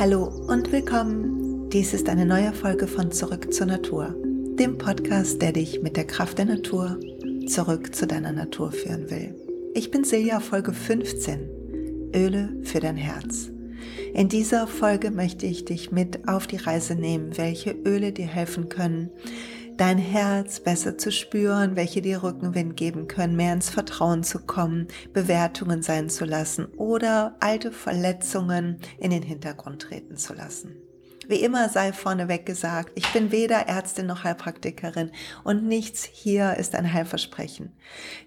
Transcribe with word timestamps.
Hallo 0.00 0.28
und 0.48 0.72
willkommen. 0.72 1.68
Dies 1.68 1.92
ist 1.92 2.08
eine 2.08 2.24
neue 2.24 2.54
Folge 2.54 2.86
von 2.86 3.12
Zurück 3.12 3.52
zur 3.52 3.66
Natur, 3.66 4.14
dem 4.58 4.78
Podcast, 4.78 5.42
der 5.42 5.52
dich 5.52 5.82
mit 5.82 5.94
der 5.98 6.06
Kraft 6.06 6.38
der 6.38 6.46
Natur 6.46 6.98
zurück 7.46 7.94
zu 7.94 8.06
deiner 8.06 8.32
Natur 8.32 8.72
führen 8.72 9.10
will. 9.10 9.34
Ich 9.74 9.90
bin 9.90 10.04
Silja, 10.04 10.40
Folge 10.40 10.72
15, 10.72 11.50
Öle 12.16 12.48
für 12.62 12.80
dein 12.80 12.96
Herz. 12.96 13.50
In 14.14 14.30
dieser 14.30 14.66
Folge 14.66 15.10
möchte 15.10 15.44
ich 15.44 15.66
dich 15.66 15.92
mit 15.92 16.26
auf 16.26 16.46
die 16.46 16.56
Reise 16.56 16.94
nehmen, 16.94 17.36
welche 17.36 17.72
Öle 17.72 18.12
dir 18.12 18.26
helfen 18.26 18.70
können, 18.70 19.10
dein 19.80 19.96
Herz 19.96 20.60
besser 20.60 20.98
zu 20.98 21.10
spüren, 21.10 21.74
welche 21.74 22.02
dir 22.02 22.22
Rückenwind 22.22 22.76
geben 22.76 23.08
können, 23.08 23.34
mehr 23.34 23.54
ins 23.54 23.70
Vertrauen 23.70 24.22
zu 24.22 24.40
kommen, 24.40 24.88
Bewertungen 25.14 25.82
sein 25.82 26.10
zu 26.10 26.26
lassen 26.26 26.66
oder 26.76 27.34
alte 27.40 27.72
Verletzungen 27.72 28.78
in 28.98 29.10
den 29.10 29.22
Hintergrund 29.22 29.80
treten 29.80 30.18
zu 30.18 30.34
lassen. 30.34 30.76
Wie 31.28 31.40
immer 31.42 31.70
sei 31.70 31.94
vorneweg 31.94 32.44
gesagt, 32.44 32.92
ich 32.94 33.10
bin 33.14 33.32
weder 33.32 33.68
Ärztin 33.68 34.04
noch 34.04 34.22
Heilpraktikerin 34.22 35.12
und 35.44 35.64
nichts 35.64 36.04
hier 36.04 36.56
ist 36.58 36.74
ein 36.74 36.92
Heilversprechen. 36.92 37.72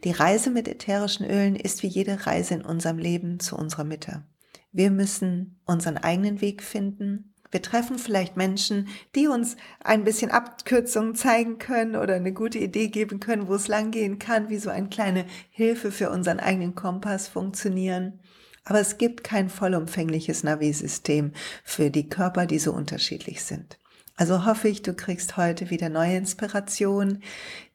Die 0.05 0.11
Reise 0.11 0.49
mit 0.49 0.67
ätherischen 0.67 1.30
Ölen 1.30 1.55
ist 1.55 1.83
wie 1.83 1.88
jede 1.88 2.25
Reise 2.25 2.55
in 2.55 2.66
unserem 2.66 2.97
Leben 2.97 3.39
zu 3.39 3.55
unserer 3.55 3.83
Mitte. 3.83 4.23
Wir 4.72 4.89
müssen 4.89 5.59
unseren 5.66 5.97
eigenen 5.97 6.41
Weg 6.41 6.63
finden, 6.63 7.32
wir 7.53 7.62
treffen 7.62 7.99
vielleicht 7.99 8.35
Menschen, 8.35 8.88
die 9.16 9.27
uns 9.27 9.55
ein 9.84 10.03
bisschen 10.03 10.31
Abkürzungen 10.31 11.16
zeigen 11.16 11.59
können 11.59 11.95
oder 11.95 12.16
eine 12.16 12.34
gute 12.34 12.57
Idee 12.57 12.88
geben 12.88 13.20
können, 13.20 13.48
wo 13.48 13.53
es 13.53 13.67
langgehen 13.67 14.20
kann, 14.20 14.49
wie 14.49 14.57
so 14.57 14.70
eine 14.70 14.89
kleine 14.89 15.25
Hilfe 15.52 15.91
für 15.91 16.09
unseren 16.09 16.39
eigenen 16.39 16.73
Kompass 16.75 17.27
funktionieren. 17.27 18.20
Aber 18.66 18.80
es 18.80 18.97
gibt 18.97 19.23
kein 19.23 19.49
vollumfängliches 19.49 20.44
Navi-System 20.44 21.34
für 21.63 21.91
die 21.91 22.09
Körper, 22.09 22.45
die 22.45 22.59
so 22.59 22.73
unterschiedlich 22.73 23.44
sind. 23.44 23.77
Also 24.16 24.45
hoffe 24.45 24.67
ich, 24.67 24.81
du 24.81 24.94
kriegst 24.94 25.38
heute 25.38 25.70
wieder 25.70 25.89
neue 25.89 26.17
Inspiration, 26.17 27.22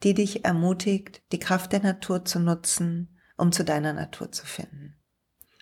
die 0.03 0.15
dich 0.15 0.45
ermutigt, 0.45 1.23
die 1.33 1.39
Kraft 1.39 1.73
der 1.73 1.83
Natur 1.83 2.25
zu 2.25 2.41
nutzen, 2.41 3.17
um 3.37 3.53
zu 3.53 3.65
deiner 3.65 3.93
Natur 3.93 4.33
zu 4.33 4.47
finden. 4.47 4.95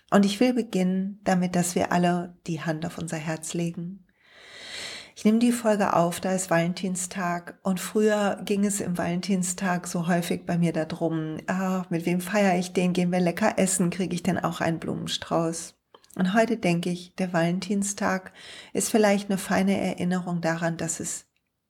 Und 0.09 0.25
ich 0.25 0.39
will 0.39 0.53
beginnen 0.53 1.19
damit, 1.23 1.55
dass 1.55 1.75
wir 1.75 1.91
alle 1.91 2.37
die 2.47 2.61
Hand 2.61 2.85
auf 2.85 2.97
unser 2.97 3.17
Herz 3.17 3.53
legen 3.53 4.06
ich 5.17 5.25
nehme 5.25 5.39
die 5.39 5.51
Folge 5.51 5.95
auf, 5.95 6.19
da 6.19 6.33
ist 6.33 6.51
Valentinstag 6.51 7.57
und 7.63 7.79
früher 7.79 8.39
ging 8.45 8.63
es 8.63 8.81
im 8.81 8.99
Valentinstag 8.99 9.87
so 9.87 10.05
häufig 10.05 10.45
bei 10.45 10.59
mir 10.59 10.73
darum, 10.73 11.37
ah, 11.47 11.85
mit 11.89 12.05
wem 12.05 12.21
feiere 12.21 12.59
ich 12.59 12.71
den, 12.71 12.93
gehen 12.93 13.11
wir 13.11 13.19
lecker 13.19 13.57
essen, 13.57 13.89
kriege 13.89 14.13
ich 14.13 14.21
denn 14.21 14.37
auch 14.37 14.61
einen 14.61 14.77
Blumenstrauß. 14.77 15.73
Und 16.13 16.35
heute 16.35 16.57
denke 16.57 16.91
ich, 16.91 17.15
der 17.15 17.33
Valentinstag 17.33 18.31
ist 18.73 18.91
vielleicht 18.91 19.31
eine 19.31 19.39
feine 19.39 19.81
Erinnerung 19.81 20.39
daran, 20.39 20.77
dass 20.77 20.99
es 20.99 21.25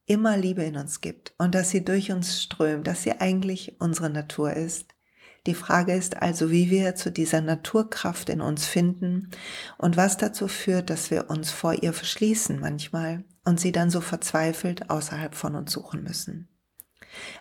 immer 0.05 0.35
Liebe 0.35 0.63
in 0.63 0.75
uns 0.75 0.99
gibt 0.99 1.33
und 1.37 1.55
dass 1.55 1.69
sie 1.69 1.85
durch 1.85 2.11
uns 2.11 2.43
strömt, 2.43 2.85
dass 2.85 3.03
sie 3.03 3.13
eigentlich 3.13 3.79
unsere 3.79 4.09
Natur 4.09 4.51
ist. 4.51 4.93
Die 5.47 5.55
Frage 5.55 5.93
ist 5.93 6.21
also, 6.21 6.51
wie 6.51 6.69
wir 6.69 6.95
zu 6.95 7.09
dieser 7.09 7.39
Naturkraft 7.39 8.27
in 8.27 8.41
uns 8.41 8.65
finden 8.65 9.31
und 9.77 9.95
was 9.95 10.17
dazu 10.17 10.49
führt, 10.49 10.89
dass 10.89 11.09
wir 11.09 11.29
uns 11.29 11.51
vor 11.51 11.73
ihr 11.73 11.93
verschließen 11.93 12.59
manchmal 12.59 13.23
und 13.45 13.57
sie 13.57 13.71
dann 13.71 13.89
so 13.89 14.01
verzweifelt 14.01 14.89
außerhalb 14.89 15.33
von 15.33 15.55
uns 15.55 15.71
suchen 15.71 16.03
müssen. 16.03 16.49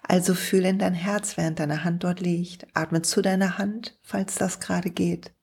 Also 0.05 0.35
fühle 0.35 0.69
in 0.69 0.79
dein 0.79 0.95
Herz, 0.95 1.37
während 1.37 1.59
deine 1.59 1.83
Hand 1.83 2.05
dort 2.05 2.21
liegt. 2.21 2.69
Atme 2.75 3.03
zu 3.03 3.23
deiner 3.23 3.59
Hand, 3.59 3.99
falls 4.05 4.37
das 4.37 4.61
gerade 4.61 4.91
geht. 4.91 5.35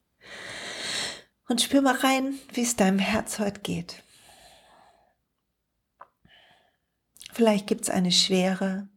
Und 1.50 1.62
spür 1.62 1.82
mal 1.82 1.96
rein, 1.96 2.36
wie 2.54 2.62
es 2.62 2.78
deinem 2.78 3.00
Herz 3.00 3.40
heute 3.40 3.60
geht. 3.60 4.04
Vielleicht 7.34 7.68
gibt 7.68 7.82
es 7.82 7.90
eine 7.90 8.14
Schwere 8.14 8.88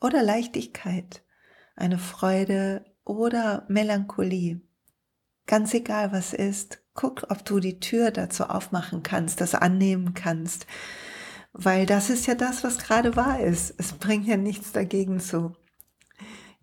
oder 0.00 0.22
Leichtigkeit, 0.22 1.24
eine 1.74 1.98
Freude 1.98 2.84
oder 3.08 3.64
Melancholie. 3.68 4.60
Ganz 5.46 5.72
egal, 5.72 6.12
was 6.12 6.34
ist, 6.34 6.82
guck, 6.94 7.26
ob 7.30 7.44
du 7.44 7.58
die 7.58 7.80
Tür 7.80 8.10
dazu 8.10 8.44
aufmachen 8.44 9.02
kannst, 9.02 9.40
das 9.40 9.54
annehmen 9.54 10.14
kannst, 10.14 10.66
weil 11.52 11.86
das 11.86 12.10
ist 12.10 12.26
ja 12.26 12.34
das, 12.34 12.62
was 12.64 12.78
gerade 12.78 13.16
wahr 13.16 13.40
ist. 13.40 13.74
Es 13.78 13.92
bringt 13.92 14.26
ja 14.26 14.36
nichts 14.36 14.72
dagegen 14.72 15.20
zu 15.20 15.52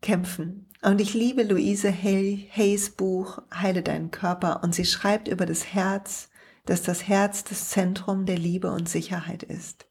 kämpfen. 0.01 0.69
Und 0.81 1.01
ich 1.01 1.15
liebe 1.15 1.41
Louise 1.41 1.91
Hayes 1.91 2.91
Buch 2.91 3.39
Heile 3.53 3.81
deinen 3.81 4.11
Körper 4.11 4.63
und 4.63 4.75
sie 4.75 4.85
schreibt 4.85 5.27
über 5.27 5.47
das 5.47 5.73
Herz, 5.73 6.29
dass 6.65 6.83
das 6.83 7.07
Herz 7.07 7.43
das 7.43 7.69
Zentrum 7.69 8.25
der 8.25 8.37
Liebe 8.37 8.71
und 8.71 8.87
Sicherheit 8.87 9.41
ist. 9.41 9.87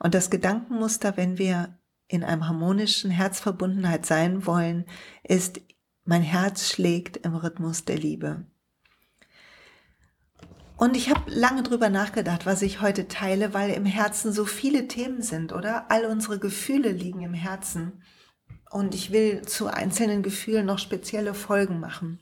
Und 0.00 0.14
das 0.14 0.30
Gedankenmuster, 0.30 1.16
wenn 1.16 1.38
wir 1.38 1.78
in 2.08 2.24
einem 2.24 2.46
harmonischen 2.48 3.10
Herzverbundenheit 3.10 4.06
sein 4.06 4.44
wollen, 4.44 4.86
ist 5.22 5.60
mein 6.04 6.22
Herz 6.22 6.68
schlägt 6.68 7.18
im 7.18 7.34
Rhythmus 7.34 7.84
der 7.84 7.98
Liebe. 7.98 8.46
Und 10.76 10.96
ich 10.96 11.08
habe 11.08 11.30
lange 11.30 11.62
drüber 11.62 11.88
nachgedacht, 11.88 12.46
was 12.46 12.60
ich 12.62 12.80
heute 12.80 13.06
teile, 13.08 13.54
weil 13.54 13.70
im 13.70 13.86
Herzen 13.86 14.32
so 14.32 14.44
viele 14.44 14.88
Themen 14.88 15.22
sind, 15.22 15.52
oder? 15.52 15.90
All 15.90 16.04
unsere 16.04 16.38
Gefühle 16.38 16.90
liegen 16.90 17.22
im 17.22 17.34
Herzen. 17.34 18.02
Und 18.70 18.94
ich 18.94 19.12
will 19.12 19.42
zu 19.42 19.68
einzelnen 19.68 20.22
Gefühlen 20.22 20.66
noch 20.66 20.80
spezielle 20.80 21.32
Folgen 21.32 21.78
machen. 21.78 22.18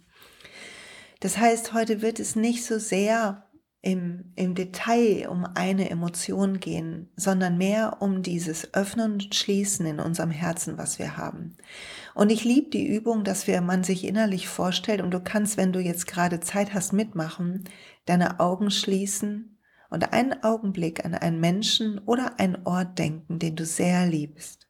Das 1.20 1.38
heißt, 1.38 1.72
heute 1.72 2.02
wird 2.02 2.20
es 2.20 2.36
nicht 2.36 2.64
so 2.64 2.78
sehr 2.78 3.48
im, 3.82 4.32
im 4.36 4.54
Detail 4.54 5.28
um 5.28 5.44
eine 5.44 5.90
Emotion 5.90 6.60
gehen, 6.60 7.10
sondern 7.16 7.58
mehr 7.58 7.96
um 8.00 8.22
dieses 8.22 8.72
Öffnen 8.74 9.14
und 9.14 9.34
Schließen 9.34 9.84
in 9.86 9.98
unserem 9.98 10.30
Herzen, 10.30 10.78
was 10.78 11.00
wir 11.00 11.16
haben. 11.16 11.56
Und 12.14 12.30
ich 12.30 12.44
liebe 12.44 12.70
die 12.70 12.86
Übung, 12.86 13.24
dass 13.24 13.48
wir, 13.48 13.60
man 13.60 13.82
sich 13.82 14.04
innerlich 14.04 14.46
vorstellt 14.46 15.02
und 15.02 15.10
du 15.10 15.18
kannst, 15.18 15.56
wenn 15.56 15.72
du 15.72 15.80
jetzt 15.80 16.06
gerade 16.06 16.38
Zeit 16.38 16.74
hast, 16.74 16.92
mitmachen, 16.92 17.64
deine 18.04 18.38
Augen 18.38 18.70
schließen 18.70 19.58
und 19.90 20.12
einen 20.12 20.44
Augenblick 20.44 21.04
an 21.04 21.14
einen 21.14 21.40
Menschen 21.40 21.98
oder 21.98 22.38
einen 22.38 22.64
Ort 22.64 23.00
denken, 23.00 23.40
den 23.40 23.56
du 23.56 23.66
sehr 23.66 24.06
liebst. 24.06 24.68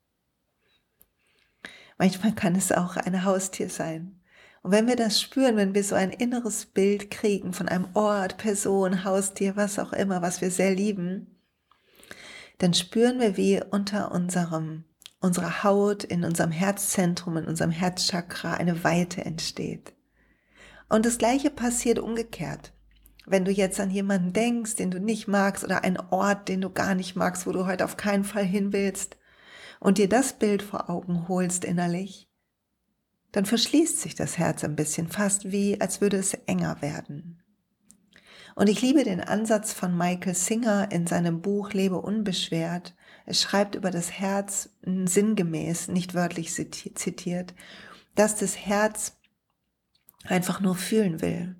Manchmal 1.98 2.32
kann 2.32 2.54
es 2.54 2.72
auch 2.72 2.96
ein 2.96 3.24
Haustier 3.24 3.68
sein. 3.68 4.21
Und 4.62 4.70
wenn 4.70 4.86
wir 4.86 4.96
das 4.96 5.20
spüren, 5.20 5.56
wenn 5.56 5.74
wir 5.74 5.82
so 5.82 5.96
ein 5.96 6.10
inneres 6.10 6.66
Bild 6.66 7.10
kriegen 7.10 7.52
von 7.52 7.68
einem 7.68 7.88
Ort, 7.94 8.38
Person, 8.38 9.04
Haustier, 9.04 9.56
was 9.56 9.78
auch 9.78 9.92
immer, 9.92 10.22
was 10.22 10.40
wir 10.40 10.50
sehr 10.50 10.72
lieben, 10.72 11.26
dann 12.58 12.74
spüren 12.74 13.18
wir, 13.18 13.36
wie 13.36 13.60
unter 13.70 14.12
unserem, 14.12 14.84
unserer 15.20 15.64
Haut, 15.64 16.04
in 16.04 16.24
unserem 16.24 16.52
Herzzentrum, 16.52 17.38
in 17.38 17.46
unserem 17.46 17.72
Herzchakra 17.72 18.54
eine 18.54 18.84
Weite 18.84 19.24
entsteht. 19.24 19.94
Und 20.88 21.06
das 21.06 21.18
Gleiche 21.18 21.50
passiert 21.50 21.98
umgekehrt. 21.98 22.72
Wenn 23.26 23.44
du 23.44 23.50
jetzt 23.50 23.80
an 23.80 23.90
jemanden 23.90 24.32
denkst, 24.32 24.76
den 24.76 24.90
du 24.90 25.00
nicht 25.00 25.26
magst 25.26 25.64
oder 25.64 25.82
einen 25.82 25.98
Ort, 26.10 26.48
den 26.48 26.60
du 26.60 26.70
gar 26.70 26.94
nicht 26.94 27.16
magst, 27.16 27.46
wo 27.46 27.52
du 27.52 27.66
heute 27.66 27.84
auf 27.84 27.96
keinen 27.96 28.24
Fall 28.24 28.44
hin 28.44 28.72
willst 28.72 29.16
und 29.80 29.98
dir 29.98 30.08
das 30.08 30.34
Bild 30.34 30.62
vor 30.62 30.88
Augen 30.88 31.28
holst 31.28 31.64
innerlich, 31.64 32.31
dann 33.32 33.46
verschließt 33.46 34.00
sich 34.00 34.14
das 34.14 34.38
Herz 34.38 34.62
ein 34.62 34.76
bisschen, 34.76 35.08
fast 35.08 35.50
wie 35.50 35.80
als 35.80 36.00
würde 36.00 36.18
es 36.18 36.34
enger 36.46 36.80
werden. 36.80 37.42
Und 38.54 38.68
ich 38.68 38.82
liebe 38.82 39.02
den 39.02 39.20
Ansatz 39.20 39.72
von 39.72 39.96
Michael 39.96 40.34
Singer 40.34 40.92
in 40.92 41.06
seinem 41.06 41.40
Buch 41.40 41.72
Lebe 41.72 42.00
unbeschwert. 42.00 42.94
Er 43.24 43.34
schreibt 43.34 43.74
über 43.74 43.90
das 43.90 44.12
Herz 44.12 44.68
sinngemäß, 44.82 45.88
nicht 45.88 46.14
wörtlich 46.14 46.52
zitiert, 46.52 47.54
dass 48.14 48.36
das 48.36 48.58
Herz 48.58 49.16
einfach 50.24 50.60
nur 50.60 50.74
fühlen 50.74 51.22
will. 51.22 51.56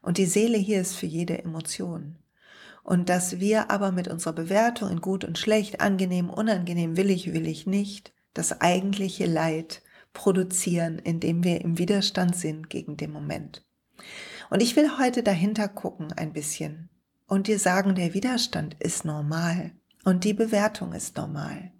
Und 0.00 0.16
die 0.16 0.26
Seele 0.26 0.56
hier 0.56 0.80
ist 0.80 0.96
für 0.96 1.06
jede 1.06 1.42
Emotion. 1.42 2.16
Und 2.82 3.10
dass 3.10 3.38
wir 3.38 3.70
aber 3.70 3.92
mit 3.92 4.08
unserer 4.08 4.32
Bewertung 4.32 4.90
in 4.90 5.00
gut 5.02 5.24
und 5.24 5.36
schlecht, 5.36 5.82
angenehm, 5.82 6.30
unangenehm, 6.30 6.96
will 6.96 7.10
ich, 7.10 7.34
will 7.34 7.46
ich 7.46 7.66
nicht, 7.66 8.14
das 8.32 8.62
eigentliche 8.62 9.26
Leid 9.26 9.82
produzieren, 10.12 10.98
indem 10.98 11.44
wir 11.44 11.60
im 11.60 11.78
Widerstand 11.78 12.36
sind 12.36 12.70
gegen 12.70 12.96
den 12.96 13.12
Moment. 13.12 13.64
Und 14.50 14.62
ich 14.62 14.76
will 14.76 14.98
heute 14.98 15.22
dahinter 15.22 15.68
gucken 15.68 16.12
ein 16.12 16.32
bisschen 16.32 16.90
und 17.26 17.46
dir 17.46 17.58
sagen, 17.58 17.94
der 17.94 18.14
Widerstand 18.14 18.76
ist 18.80 19.04
normal 19.04 19.72
und 20.04 20.24
die 20.24 20.34
Bewertung 20.34 20.92
ist 20.92 21.16
normal. 21.16 21.72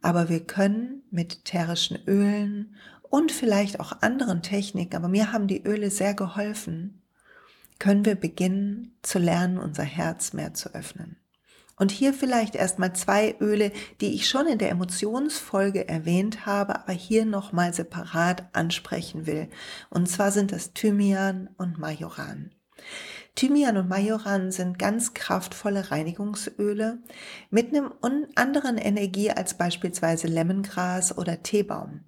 Aber 0.00 0.28
wir 0.28 0.40
können 0.40 1.02
mit 1.10 1.40
ätherischen 1.40 1.98
Ölen 2.06 2.74
und 3.02 3.32
vielleicht 3.32 3.80
auch 3.80 4.00
anderen 4.02 4.42
Techniken, 4.42 4.96
aber 4.96 5.08
mir 5.08 5.32
haben 5.32 5.46
die 5.46 5.62
Öle 5.64 5.90
sehr 5.90 6.14
geholfen, 6.14 7.02
können 7.78 8.04
wir 8.04 8.14
beginnen 8.14 8.96
zu 9.02 9.18
lernen, 9.18 9.58
unser 9.58 9.84
Herz 9.84 10.32
mehr 10.32 10.54
zu 10.54 10.74
öffnen. 10.74 11.16
Und 11.78 11.90
hier 11.90 12.14
vielleicht 12.14 12.54
erstmal 12.54 12.94
zwei 12.94 13.36
Öle, 13.40 13.70
die 14.00 14.14
ich 14.14 14.28
schon 14.28 14.46
in 14.46 14.58
der 14.58 14.70
Emotionsfolge 14.70 15.88
erwähnt 15.88 16.46
habe, 16.46 16.76
aber 16.76 16.92
hier 16.92 17.26
nochmal 17.26 17.74
separat 17.74 18.44
ansprechen 18.54 19.26
will. 19.26 19.48
Und 19.90 20.08
zwar 20.08 20.30
sind 20.32 20.52
das 20.52 20.72
Thymian 20.72 21.50
und 21.58 21.78
Majoran. 21.78 22.50
Thymian 23.34 23.76
und 23.76 23.88
Majoran 23.88 24.50
sind 24.50 24.78
ganz 24.78 25.12
kraftvolle 25.12 25.90
Reinigungsöle 25.90 26.98
mit 27.50 27.68
einem 27.68 27.92
anderen 28.34 28.78
Energie 28.78 29.30
als 29.30 29.54
beispielsweise 29.54 30.26
Lemongras 30.26 31.16
oder 31.18 31.42
Teebaum. 31.42 32.04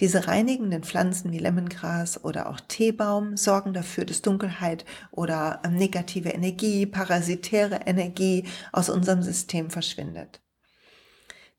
Diese 0.00 0.26
reinigenden 0.26 0.82
Pflanzen 0.82 1.30
wie 1.30 1.38
Lemongras 1.38 2.24
oder 2.24 2.48
auch 2.48 2.58
Teebaum 2.60 3.36
sorgen 3.36 3.74
dafür, 3.74 4.06
dass 4.06 4.22
Dunkelheit 4.22 4.86
oder 5.10 5.60
ähm, 5.62 5.74
negative 5.74 6.30
Energie, 6.30 6.86
parasitäre 6.86 7.80
Energie 7.84 8.46
aus 8.72 8.88
unserem 8.88 9.22
System 9.22 9.68
verschwindet. 9.70 10.40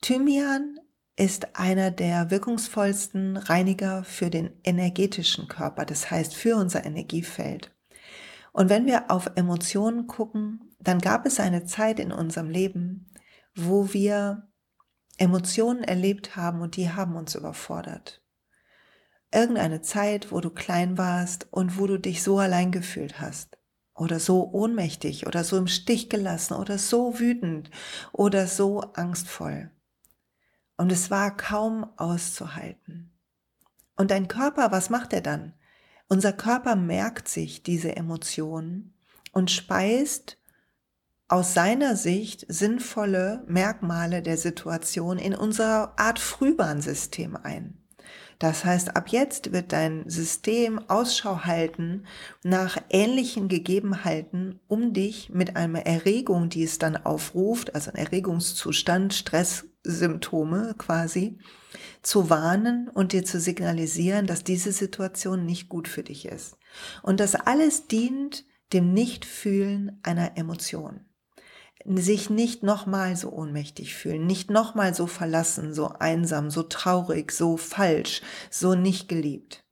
Thymian 0.01 0.79
ist 1.15 1.55
einer 1.55 1.91
der 1.91 2.31
wirkungsvollsten 2.31 3.37
Reiniger 3.37 4.03
für 4.03 4.31
den 4.31 4.59
energetischen 4.63 5.47
Körper, 5.47 5.85
das 5.85 6.09
heißt 6.09 6.33
für 6.33 6.55
unser 6.55 6.83
Energiefeld. 6.83 7.71
Und 8.53 8.69
wenn 8.69 8.87
wir 8.87 9.11
auf 9.11 9.31
Emotionen 9.35 10.07
gucken, 10.07 10.75
dann 10.79 10.97
gab 10.97 11.27
es 11.27 11.39
eine 11.39 11.65
Zeit 11.65 11.99
in 11.99 12.11
unserem 12.11 12.49
Leben, 12.49 13.13
wo 13.55 13.93
wir 13.93 14.49
Emotionen 15.17 15.83
erlebt 15.83 16.35
haben 16.35 16.61
und 16.61 16.75
die 16.75 16.89
haben 16.89 17.15
uns 17.15 17.35
überfordert. 17.35 18.20
Irgendeine 19.33 19.81
Zeit, 19.81 20.31
wo 20.31 20.41
du 20.41 20.49
klein 20.49 20.97
warst 20.97 21.47
und 21.51 21.79
wo 21.79 21.87
du 21.87 21.97
dich 21.97 22.21
so 22.21 22.37
allein 22.39 22.71
gefühlt 22.71 23.21
hast 23.21 23.57
oder 23.95 24.19
so 24.19 24.49
ohnmächtig 24.51 25.27
oder 25.27 25.43
so 25.43 25.57
im 25.57 25.67
Stich 25.67 26.09
gelassen 26.09 26.55
oder 26.55 26.77
so 26.77 27.19
wütend 27.19 27.69
oder 28.11 28.47
so 28.47 28.81
angstvoll. 28.81 29.71
Und 30.75 30.91
es 30.91 31.11
war 31.11 31.37
kaum 31.37 31.85
auszuhalten. 31.97 33.11
Und 33.95 34.11
dein 34.11 34.27
Körper, 34.27 34.71
was 34.71 34.89
macht 34.89 35.13
er 35.13 35.21
dann? 35.21 35.53
Unser 36.07 36.33
Körper 36.33 36.75
merkt 36.75 37.27
sich 37.27 37.63
diese 37.63 37.95
Emotionen 37.95 38.95
und 39.31 39.51
speist 39.51 40.37
aus 41.27 41.53
seiner 41.53 41.95
Sicht 41.95 42.45
sinnvolle 42.49 43.45
Merkmale 43.47 44.21
der 44.21 44.37
Situation 44.37 45.17
in 45.17 45.33
unser 45.33 45.97
Art 45.97 46.19
Frühwarnsystem 46.19 47.37
ein. 47.37 47.80
Das 48.41 48.65
heißt, 48.65 48.95
ab 48.95 49.09
jetzt 49.09 49.53
wird 49.53 49.71
dein 49.71 50.09
System 50.09 50.79
Ausschau 50.89 51.43
halten 51.43 52.07
nach 52.41 52.75
ähnlichen 52.89 53.49
Gegebenheiten, 53.49 54.59
um 54.67 54.93
dich 54.93 55.29
mit 55.29 55.55
einer 55.55 55.85
Erregung, 55.85 56.49
die 56.49 56.63
es 56.63 56.79
dann 56.79 56.97
aufruft, 56.97 57.75
also 57.75 57.91
ein 57.91 57.97
Erregungszustand, 57.97 59.13
Stresssymptome 59.13 60.73
quasi, 60.79 61.37
zu 62.01 62.31
warnen 62.31 62.89
und 62.89 63.11
dir 63.11 63.23
zu 63.23 63.39
signalisieren, 63.39 64.25
dass 64.25 64.43
diese 64.43 64.71
Situation 64.71 65.45
nicht 65.45 65.69
gut 65.69 65.87
für 65.87 66.01
dich 66.01 66.25
ist. 66.25 66.57
Und 67.03 67.19
das 67.19 67.35
alles 67.35 67.85
dient 67.85 68.43
dem 68.73 68.91
Nichtfühlen 68.91 69.99
einer 70.01 70.35
Emotion 70.35 71.05
sich 71.85 72.29
nicht 72.29 72.63
nochmal 72.63 73.15
so 73.15 73.31
ohnmächtig 73.31 73.95
fühlen, 73.95 74.25
nicht 74.25 74.49
nochmal 74.49 74.93
so 74.93 75.07
verlassen, 75.07 75.73
so 75.73 75.89
einsam, 75.89 76.49
so 76.49 76.63
traurig, 76.63 77.31
so 77.31 77.57
falsch, 77.57 78.21
so 78.49 78.75
nicht 78.75 79.07
geliebt. 79.07 79.63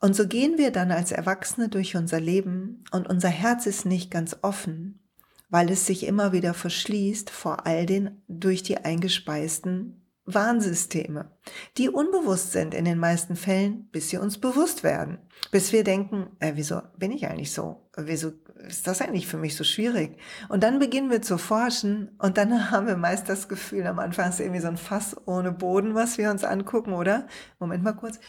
Und 0.00 0.14
so 0.14 0.26
gehen 0.26 0.58
wir 0.58 0.70
dann 0.70 0.92
als 0.92 1.12
Erwachsene 1.12 1.68
durch 1.68 1.96
unser 1.96 2.20
Leben 2.20 2.84
und 2.92 3.08
unser 3.08 3.28
Herz 3.28 3.66
ist 3.66 3.84
nicht 3.84 4.10
ganz 4.10 4.36
offen, 4.42 5.08
weil 5.48 5.70
es 5.70 5.86
sich 5.86 6.06
immer 6.06 6.32
wieder 6.32 6.54
verschließt 6.54 7.30
vor 7.30 7.66
all 7.66 7.86
den 7.86 8.22
durch 8.28 8.62
die 8.62 8.78
eingespeisten 8.78 10.07
Warnsysteme, 10.34 11.30
die 11.78 11.88
unbewusst 11.88 12.52
sind 12.52 12.74
in 12.74 12.84
den 12.84 12.98
meisten 12.98 13.34
Fällen, 13.34 13.88
bis 13.90 14.10
sie 14.10 14.18
uns 14.18 14.38
bewusst 14.38 14.84
werden. 14.84 15.18
Bis 15.50 15.72
wir 15.72 15.84
denken, 15.84 16.28
äh, 16.38 16.52
wieso 16.54 16.82
bin 16.98 17.12
ich 17.12 17.26
eigentlich 17.26 17.52
so? 17.52 17.88
Wieso 17.96 18.32
ist 18.66 18.86
das 18.86 19.00
eigentlich 19.00 19.26
für 19.26 19.38
mich 19.38 19.56
so 19.56 19.64
schwierig? 19.64 20.18
Und 20.50 20.62
dann 20.62 20.78
beginnen 20.78 21.10
wir 21.10 21.22
zu 21.22 21.38
forschen 21.38 22.10
und 22.18 22.36
dann 22.36 22.70
haben 22.70 22.86
wir 22.86 22.96
meist 22.96 23.28
das 23.28 23.48
Gefühl, 23.48 23.86
am 23.86 23.98
Anfang 23.98 24.28
ist 24.28 24.40
irgendwie 24.40 24.60
so 24.60 24.68
ein 24.68 24.76
Fass 24.76 25.16
ohne 25.26 25.50
Boden, 25.50 25.94
was 25.94 26.18
wir 26.18 26.30
uns 26.30 26.44
angucken, 26.44 26.92
oder? 26.92 27.26
Moment 27.58 27.82
mal 27.82 27.92
kurz. 27.92 28.20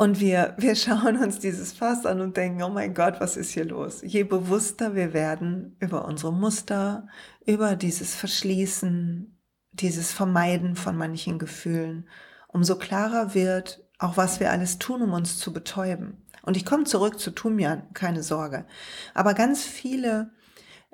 Und 0.00 0.20
wir, 0.20 0.54
wir 0.58 0.76
schauen 0.76 1.16
uns 1.16 1.40
dieses 1.40 1.72
Fass 1.72 2.06
an 2.06 2.20
und 2.20 2.36
denken, 2.36 2.62
oh 2.62 2.68
mein 2.68 2.94
Gott, 2.94 3.20
was 3.20 3.36
ist 3.36 3.50
hier 3.50 3.64
los? 3.64 4.00
Je 4.02 4.22
bewusster 4.22 4.94
wir 4.94 5.12
werden 5.12 5.76
über 5.80 6.04
unsere 6.04 6.32
Muster, 6.32 7.08
über 7.44 7.74
dieses 7.74 8.14
Verschließen, 8.14 9.36
dieses 9.72 10.12
Vermeiden 10.12 10.76
von 10.76 10.96
manchen 10.96 11.40
Gefühlen, 11.40 12.08
umso 12.46 12.76
klarer 12.78 13.34
wird 13.34 13.84
auch, 13.98 14.16
was 14.16 14.38
wir 14.38 14.52
alles 14.52 14.78
tun, 14.78 15.02
um 15.02 15.12
uns 15.12 15.38
zu 15.38 15.52
betäuben. 15.52 16.24
Und 16.42 16.56
ich 16.56 16.64
komme 16.64 16.84
zurück 16.84 17.18
zu 17.18 17.32
Tumian, 17.32 17.92
keine 17.92 18.22
Sorge. 18.22 18.66
Aber 19.14 19.34
ganz 19.34 19.64
viele 19.64 20.30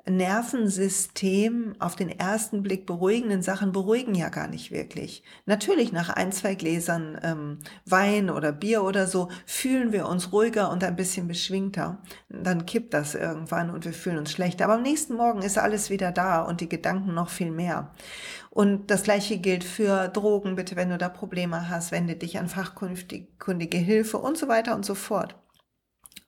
Nervensystem 0.07 1.75
auf 1.79 1.95
den 1.95 2.09
ersten 2.09 2.61
Blick 2.61 2.85
beruhigenden 2.85 3.41
Sachen 3.41 3.71
beruhigen 3.71 4.13
ja 4.13 4.29
gar 4.29 4.47
nicht 4.47 4.71
wirklich. 4.71 5.23
Natürlich 5.45 5.91
nach 5.91 6.09
ein, 6.09 6.31
zwei 6.31 6.55
Gläsern 6.55 7.17
ähm, 7.23 7.59
Wein 7.85 8.29
oder 8.29 8.51
Bier 8.51 8.83
oder 8.83 9.07
so 9.07 9.29
fühlen 9.45 9.91
wir 9.91 10.07
uns 10.07 10.31
ruhiger 10.31 10.71
und 10.71 10.83
ein 10.83 10.95
bisschen 10.95 11.27
beschwingter. 11.27 12.01
Dann 12.29 12.65
kippt 12.65 12.93
das 12.93 13.15
irgendwann 13.15 13.71
und 13.71 13.85
wir 13.85 13.93
fühlen 13.93 14.19
uns 14.19 14.31
schlechter. 14.31 14.65
Aber 14.65 14.75
am 14.75 14.83
nächsten 14.83 15.15
Morgen 15.15 15.41
ist 15.41 15.57
alles 15.57 15.89
wieder 15.89 16.11
da 16.11 16.41
und 16.41 16.61
die 16.61 16.69
Gedanken 16.69 17.13
noch 17.13 17.29
viel 17.29 17.51
mehr. 17.51 17.91
Und 18.51 18.91
das 18.91 19.03
gleiche 19.03 19.37
gilt 19.37 19.63
für 19.63 20.07
Drogen. 20.07 20.55
Bitte, 20.55 20.75
wenn 20.75 20.89
du 20.89 20.97
da 20.97 21.09
Probleme 21.09 21.67
hast, 21.69 21.91
wende 21.91 22.15
dich 22.15 22.37
an 22.37 22.47
fachkundige 22.47 23.77
Hilfe 23.77 24.17
und 24.17 24.37
so 24.37 24.47
weiter 24.47 24.75
und 24.75 24.85
so 24.85 24.95
fort. 24.95 25.35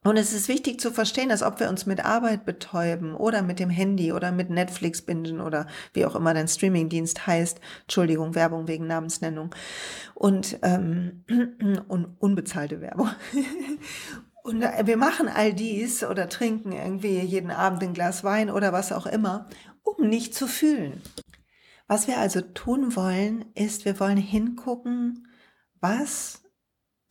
Und 0.08 0.16
es 0.16 0.32
ist 0.32 0.48
wichtig 0.48 0.80
zu 0.80 0.92
verstehen, 0.92 1.28
dass 1.28 1.44
ob 1.44 1.60
wir 1.60 1.68
uns 1.68 1.86
mit 1.86 2.06
Arbeit 2.06 2.46
betäuben 2.46 3.14
oder 3.14 3.42
mit 3.42 3.60
dem 3.60 3.70
Handy 3.70 4.14
oder 4.14 4.32
mit 4.32 4.50
Netflix 4.50 5.02
bingen 5.02 5.42
oder 5.42 5.68
wie 5.92 6.06
auch 6.06 6.16
immer 6.16 6.34
dein 6.34 6.48
Streamingdienst 6.48 7.28
heißt, 7.28 7.60
Entschuldigung, 7.82 8.34
Werbung 8.34 8.70
wegen 8.70 8.88
Namensnennung 8.88 9.54
und, 10.16 10.60
ähm, 10.62 11.26
und 11.90 12.16
unbezahlte 12.20 12.80
Werbung. 12.80 13.10
Und 14.44 14.62
wir 14.62 14.96
machen 14.96 15.28
all 15.28 15.54
dies 15.54 16.06
oder 16.06 16.30
trinken 16.30 16.72
irgendwie 16.72 17.20
jeden 17.20 17.52
Abend 17.52 17.84
ein 17.84 17.94
Glas 17.94 18.24
Wein 18.24 18.50
oder 18.50 18.72
was 18.72 18.94
auch 18.94 19.06
immer, 19.06 19.50
um 19.84 20.08
nicht 20.08 20.34
zu 20.34 20.48
fühlen. 20.48 21.02
Was 21.88 22.08
wir 22.08 22.18
also 22.18 22.40
tun 22.40 22.96
wollen, 22.96 23.44
ist, 23.56 23.84
wir 23.84 24.00
wollen 24.00 24.16
hingucken, 24.16 25.28
was 25.82 26.47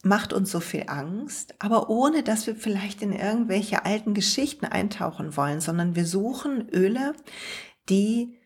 macht 0.06 0.32
uns 0.32 0.50
so 0.50 0.60
viel 0.60 0.84
Angst, 0.86 1.54
aber 1.58 1.90
ohne 1.90 2.22
dass 2.22 2.46
wir 2.46 2.56
vielleicht 2.56 3.02
in 3.02 3.12
irgendwelche 3.12 3.84
alten 3.84 4.14
Geschichten 4.14 4.64
eintauchen 4.64 5.36
wollen, 5.36 5.60
sondern 5.60 5.96
wir 5.96 6.06
suchen 6.06 6.68
Öle, 6.70 7.14
die 7.88 8.38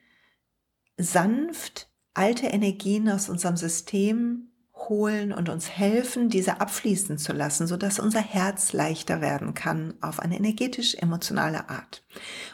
sanft 0.97 1.88
alte 2.14 2.47
Energien 2.47 3.09
aus 3.09 3.29
unserem 3.29 3.57
System 3.57 4.50
holen 4.75 5.33
und 5.33 5.49
uns 5.49 5.71
helfen, 5.71 6.31
diese 6.31 6.61
abfließen 6.61 7.19
zu 7.19 7.33
lassen, 7.33 7.67
so 7.67 7.76
dass 7.76 7.99
unser 7.99 8.21
Herz 8.21 8.73
leichter 8.73 9.21
werden 9.21 9.55
kann 9.55 9.95
auf 10.00 10.21
eine 10.21 10.37
energetisch-emotionale 10.37 11.69
Art. 11.69 12.02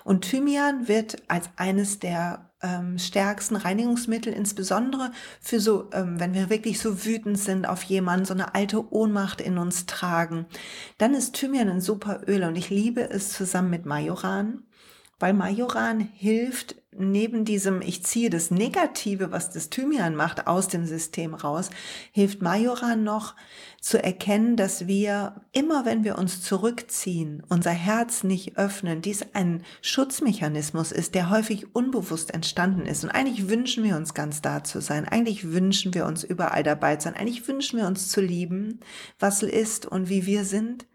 Und 0.05 0.23
Thymian 0.29 0.89
wird 0.89 1.23
als 1.29 1.49
eines 1.57 2.01
der 2.01 2.51
ähm, 2.67 2.99
stärksten 2.99 3.57
Reinigungsmittel, 3.57 4.33
insbesondere 4.33 5.13
für 5.41 5.61
so, 5.61 5.89
ähm, 5.93 6.19
wenn 6.19 6.35
wir 6.35 6.51
wirklich 6.51 6.81
so 6.81 7.05
wütend 7.05 7.39
sind 7.39 7.67
auf 7.67 7.83
jemanden, 7.85 8.27
so 8.27 8.35
eine 8.35 8.55
alte 8.55 8.93
Ohnmacht 8.93 9.41
in 9.41 9.59
uns 9.59 9.87
tragen, 9.87 10.47
dann 10.99 11.15
ist 11.15 11.35
Thymian 11.35 11.69
ein 11.69 11.81
super 11.81 12.23
Öl 12.27 12.43
und 12.45 12.57
ich 12.57 12.71
liebe 12.71 13.09
es 13.09 13.33
zusammen 13.33 13.71
mit 13.71 13.87
Majoran 13.87 14.66
weil 15.19 15.33
Majoran 15.33 16.01
hilft 16.01 16.77
neben 16.99 17.45
diesem, 17.45 17.83
ich 17.83 18.05
ziehe 18.05 18.31
das 18.31 18.51
Negative, 18.51 19.31
was 19.31 19.51
das 19.51 19.71
Thymian 19.71 20.15
macht, 20.17 20.47
aus 20.47 20.69
dem 20.69 20.87
System 20.87 21.35
raus, 21.35 21.71
hilft 22.13 22.43
Majoran 22.43 23.05
noch 23.05 23.35
zu 23.81 24.03
erkennen, 24.03 24.57
dass 24.57 24.87
wir 24.87 25.43
immer, 25.53 25.85
wenn 25.85 26.05
wir 26.05 26.19
uns 26.19 26.43
zurückziehen, 26.43 27.43
unser 27.49 27.71
Herz 27.71 28.25
nicht 28.25 28.57
öffnen, 28.57 29.03
dies 29.03 29.25
ein 29.35 29.63
Schutzmechanismus 29.83 30.93
ist, 30.93 31.15
der 31.15 31.31
häufig 31.31 31.75
unbewusst 31.75 32.33
entstanden 32.33 32.87
ist. 32.87 33.05
Und 33.05 33.11
eigentlich 33.11 33.49
wünschen 33.49 33.85
wir 33.85 33.97
uns 33.97 34.15
ganz 34.15 34.43
da 34.43 34.65
zu 34.65 34.81
sein. 34.81 35.07
Eigentlich 35.07 35.53
wünschen 35.53 35.95
wir 35.95 36.07
uns 36.07 36.25
überall 36.25 36.63
dabei 36.63 36.97
zu 36.97 37.05
sein. 37.05 37.17
Eigentlich 37.17 37.47
wünschen 37.47 37.79
wir 37.79 37.87
uns 37.87 38.09
zu 38.09 38.21
lieben, 38.21 38.81
was 39.19 39.43
ist 39.43 39.87
und 39.87 40.09
wie 40.09 40.27
wir 40.27 40.45
sind. 40.45 40.87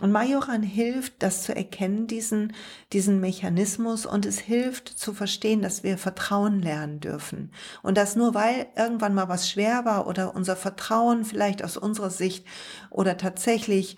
Und 0.00 0.12
Majoran 0.12 0.62
hilft, 0.62 1.22
das 1.22 1.42
zu 1.42 1.56
erkennen, 1.56 2.06
diesen, 2.06 2.52
diesen 2.92 3.18
Mechanismus, 3.18 4.04
und 4.04 4.26
es 4.26 4.38
hilft 4.38 4.88
zu 4.88 5.14
verstehen, 5.14 5.62
dass 5.62 5.84
wir 5.84 5.96
Vertrauen 5.96 6.60
lernen 6.60 7.00
dürfen. 7.00 7.50
Und 7.82 7.96
dass 7.96 8.14
nur 8.14 8.34
weil 8.34 8.66
irgendwann 8.76 9.14
mal 9.14 9.30
was 9.30 9.48
schwer 9.48 9.86
war 9.86 10.06
oder 10.06 10.34
unser 10.34 10.54
Vertrauen 10.54 11.24
vielleicht 11.24 11.64
aus 11.64 11.78
unserer 11.78 12.10
Sicht 12.10 12.46
oder 12.90 13.16
tatsächlich 13.16 13.96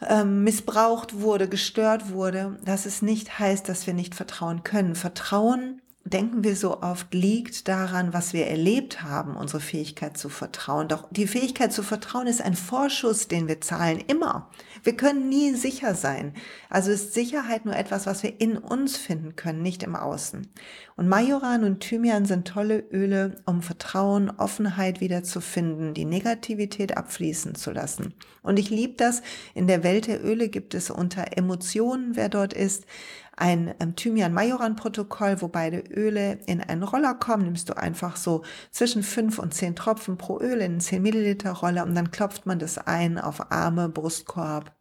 ähm, 0.00 0.42
missbraucht 0.42 1.20
wurde, 1.20 1.48
gestört 1.48 2.10
wurde, 2.10 2.58
dass 2.64 2.84
es 2.84 3.00
nicht 3.00 3.38
heißt, 3.38 3.68
dass 3.68 3.86
wir 3.86 3.94
nicht 3.94 4.16
vertrauen 4.16 4.64
können. 4.64 4.96
Vertrauen 4.96 5.80
denken 6.06 6.44
wir 6.44 6.54
so 6.54 6.82
oft, 6.82 7.12
liegt 7.12 7.66
daran, 7.66 8.12
was 8.12 8.32
wir 8.32 8.46
erlebt 8.46 9.02
haben, 9.02 9.36
unsere 9.36 9.60
Fähigkeit 9.60 10.16
zu 10.16 10.28
vertrauen. 10.28 10.86
Doch 10.86 11.08
die 11.10 11.26
Fähigkeit 11.26 11.72
zu 11.72 11.82
vertrauen 11.82 12.28
ist 12.28 12.40
ein 12.40 12.54
Vorschuss, 12.54 13.26
den 13.26 13.48
wir 13.48 13.60
zahlen, 13.60 14.02
immer. 14.06 14.48
Wir 14.84 14.96
können 14.96 15.28
nie 15.28 15.54
sicher 15.54 15.94
sein. 15.94 16.34
Also 16.70 16.92
ist 16.92 17.12
Sicherheit 17.12 17.64
nur 17.64 17.76
etwas, 17.76 18.06
was 18.06 18.22
wir 18.22 18.40
in 18.40 18.56
uns 18.56 18.96
finden 18.96 19.34
können, 19.34 19.62
nicht 19.62 19.82
im 19.82 19.96
Außen. 19.96 20.46
Und 20.94 21.08
Majoran 21.08 21.64
und 21.64 21.80
Thymian 21.80 22.24
sind 22.24 22.46
tolle 22.46 22.78
Öle, 22.92 23.36
um 23.44 23.60
Vertrauen, 23.60 24.30
Offenheit 24.30 25.00
wiederzufinden, 25.00 25.92
die 25.92 26.04
Negativität 26.04 26.96
abfließen 26.96 27.56
zu 27.56 27.72
lassen. 27.72 28.14
Und 28.42 28.60
ich 28.60 28.70
liebe 28.70 28.94
das. 28.96 29.22
In 29.54 29.66
der 29.66 29.82
Welt 29.82 30.06
der 30.06 30.24
Öle 30.24 30.48
gibt 30.48 30.74
es 30.74 30.88
unter 30.88 31.36
Emotionen, 31.36 32.14
wer 32.14 32.28
dort 32.28 32.52
ist, 32.52 32.84
ein 33.36 33.74
ähm, 33.80 33.94
Thymian-Majoran-Protokoll, 33.96 35.42
wo 35.42 35.48
beide 35.48 35.78
Öle 35.78 36.40
in 36.46 36.62
einen 36.62 36.82
Roller 36.82 37.14
kommen. 37.14 37.44
Nimmst 37.44 37.68
du 37.68 37.76
einfach 37.76 38.16
so 38.16 38.42
zwischen 38.70 39.02
fünf 39.02 39.38
und 39.38 39.52
zehn 39.52 39.76
Tropfen 39.76 40.16
pro 40.16 40.40
Öl 40.40 40.58
in 40.60 40.72
einen 40.72 40.80
10 40.80 41.02
Milliliter 41.02 41.52
Roller 41.52 41.84
und 41.84 41.94
dann 41.94 42.10
klopft 42.10 42.46
man 42.46 42.58
das 42.58 42.78
ein 42.78 43.18
auf 43.18 43.52
Arme, 43.52 43.88
Brustkorb. 43.88 44.74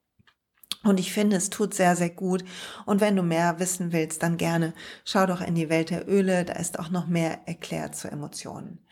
Und 0.83 0.99
ich 0.99 1.11
finde, 1.11 1.35
es 1.35 1.49
tut 1.49 1.73
sehr, 1.73 1.95
sehr 1.95 2.11
gut. 2.11 2.45
Und 2.85 3.01
wenn 3.01 3.15
du 3.15 3.23
mehr 3.23 3.59
wissen 3.59 3.91
willst, 3.91 4.23
dann 4.23 4.37
gerne 4.37 4.73
schau 5.03 5.25
doch 5.25 5.41
in 5.41 5.55
die 5.55 5.69
Welt 5.69 5.89
der 5.89 6.07
Öle. 6.07 6.45
Da 6.45 6.53
ist 6.53 6.79
auch 6.79 6.89
noch 6.89 7.07
mehr 7.07 7.47
erklärt 7.47 7.95
zu 7.95 8.09
Emotionen. 8.09 8.85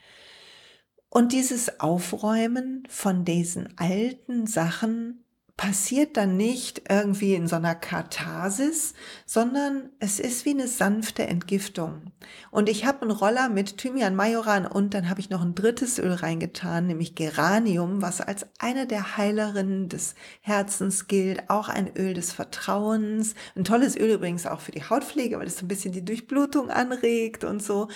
Und 1.09 1.31
dieses 1.31 1.79
Aufräumen 1.79 2.83
von 2.89 3.23
diesen 3.23 3.77
alten 3.77 4.47
Sachen 4.47 5.22
passiert 5.55 6.17
dann 6.17 6.35
nicht 6.35 6.81
irgendwie 6.89 7.35
in 7.35 7.47
so 7.47 7.55
einer 7.57 7.75
Katharsis, 7.75 8.95
sondern 9.27 9.91
es 9.99 10.19
ist 10.19 10.45
wie 10.45 10.49
eine 10.49 10.67
sanfte 10.67 11.27
Entgiftung. 11.27 12.11
Und 12.49 12.69
ich 12.69 12.85
habe 12.85 13.03
einen 13.03 13.11
Roller 13.11 13.49
mit 13.49 13.77
Thymian 13.77 14.15
Majoran 14.15 14.65
und 14.65 14.95
dann 14.95 15.09
habe 15.09 15.19
ich 15.19 15.29
noch 15.29 15.43
ein 15.43 15.53
drittes 15.53 15.99
Öl 15.99 16.11
reingetan, 16.11 16.87
nämlich 16.87 17.13
Geranium, 17.13 18.01
was 18.01 18.19
als 18.19 18.47
eine 18.57 18.87
der 18.87 19.15
Heilerinnen 19.15 19.89
des 19.89 20.15
Herzens 20.41 21.07
gilt, 21.07 21.51
auch 21.51 21.69
ein 21.69 21.95
Öl 21.95 22.15
des 22.15 22.33
Vertrauens. 22.33 23.35
Ein 23.55 23.63
tolles 23.63 23.95
Öl 23.95 24.15
übrigens 24.15 24.47
auch 24.47 24.59
für 24.59 24.71
die 24.71 24.83
Hautpflege, 24.83 25.37
weil 25.37 25.47
es 25.47 25.57
so 25.57 25.65
ein 25.65 25.69
bisschen 25.69 25.93
die 25.93 26.03
Durchblutung 26.03 26.71
anregt 26.71 27.43
und 27.43 27.61
so. 27.61 27.89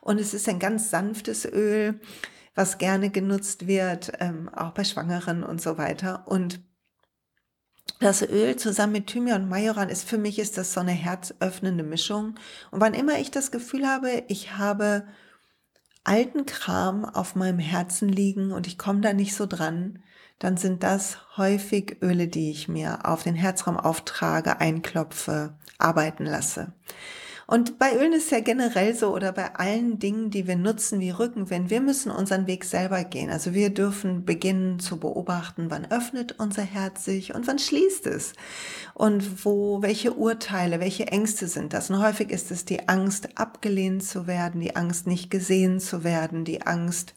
Und 0.00 0.18
es 0.18 0.34
ist 0.34 0.48
ein 0.48 0.58
ganz 0.58 0.90
sanftes 0.90 1.44
Öl, 1.44 2.00
was 2.56 2.78
gerne 2.78 3.10
genutzt 3.10 3.68
wird, 3.68 4.12
ähm, 4.18 4.48
auch 4.48 4.72
bei 4.72 4.82
Schwangeren 4.82 5.44
und 5.44 5.62
so 5.62 5.78
weiter. 5.78 6.24
Und 6.26 6.60
das 8.00 8.22
Öl 8.22 8.56
zusammen 8.56 8.92
mit 8.92 9.06
Thymian 9.06 9.44
und 9.44 9.48
Majoran 9.48 9.88
ist 9.88 10.08
für 10.08 10.18
mich 10.18 10.38
ist 10.38 10.58
das 10.58 10.72
so 10.74 10.80
eine 10.80 10.92
herzöffnende 10.92 11.84
Mischung. 11.84 12.34
Und 12.70 12.80
wann 12.80 12.94
immer 12.94 13.18
ich 13.18 13.30
das 13.30 13.50
Gefühl 13.50 13.86
habe, 13.86 14.24
ich 14.28 14.56
habe 14.56 15.06
alten 16.04 16.44
Kram 16.46 17.04
auf 17.04 17.34
meinem 17.34 17.58
Herzen 17.58 18.08
liegen 18.08 18.52
und 18.52 18.66
ich 18.66 18.78
komme 18.78 19.00
da 19.00 19.12
nicht 19.12 19.34
so 19.34 19.46
dran, 19.46 20.02
dann 20.38 20.56
sind 20.56 20.82
das 20.82 21.18
häufig 21.36 21.98
Öle, 22.02 22.28
die 22.28 22.50
ich 22.50 22.68
mir 22.68 23.06
auf 23.06 23.22
den 23.22 23.34
Herzraum 23.34 23.78
auftrage, 23.78 24.60
einklopfe, 24.60 25.54
arbeiten 25.78 26.26
lasse. 26.26 26.72
Und 27.46 27.78
bei 27.78 27.94
Ölen 27.94 28.14
ist 28.14 28.30
ja 28.30 28.40
generell 28.40 28.94
so 28.94 29.14
oder 29.14 29.32
bei 29.32 29.54
allen 29.54 29.98
Dingen, 29.98 30.30
die 30.30 30.46
wir 30.46 30.56
nutzen 30.56 31.00
wie 31.00 31.10
Rückenwind, 31.10 31.68
wir 31.68 31.82
müssen 31.82 32.10
unseren 32.10 32.46
Weg 32.46 32.64
selber 32.64 33.04
gehen. 33.04 33.30
Also 33.30 33.52
wir 33.52 33.70
dürfen 33.70 34.24
beginnen 34.24 34.78
zu 34.78 34.98
beobachten, 34.98 35.66
wann 35.68 35.90
öffnet 35.90 36.38
unser 36.38 36.62
Herz 36.62 37.04
sich 37.04 37.34
und 37.34 37.46
wann 37.46 37.58
schließt 37.58 38.06
es. 38.06 38.32
Und 38.94 39.44
wo, 39.44 39.82
welche 39.82 40.14
Urteile, 40.14 40.80
welche 40.80 41.08
Ängste 41.08 41.46
sind 41.46 41.74
das? 41.74 41.90
Und 41.90 42.02
häufig 42.02 42.30
ist 42.30 42.50
es 42.50 42.64
die 42.64 42.88
Angst, 42.88 43.36
abgelehnt 43.36 44.04
zu 44.04 44.26
werden, 44.26 44.60
die 44.60 44.76
Angst, 44.76 45.06
nicht 45.06 45.30
gesehen 45.30 45.80
zu 45.80 46.02
werden, 46.02 46.44
die 46.44 46.62
Angst, 46.62 47.14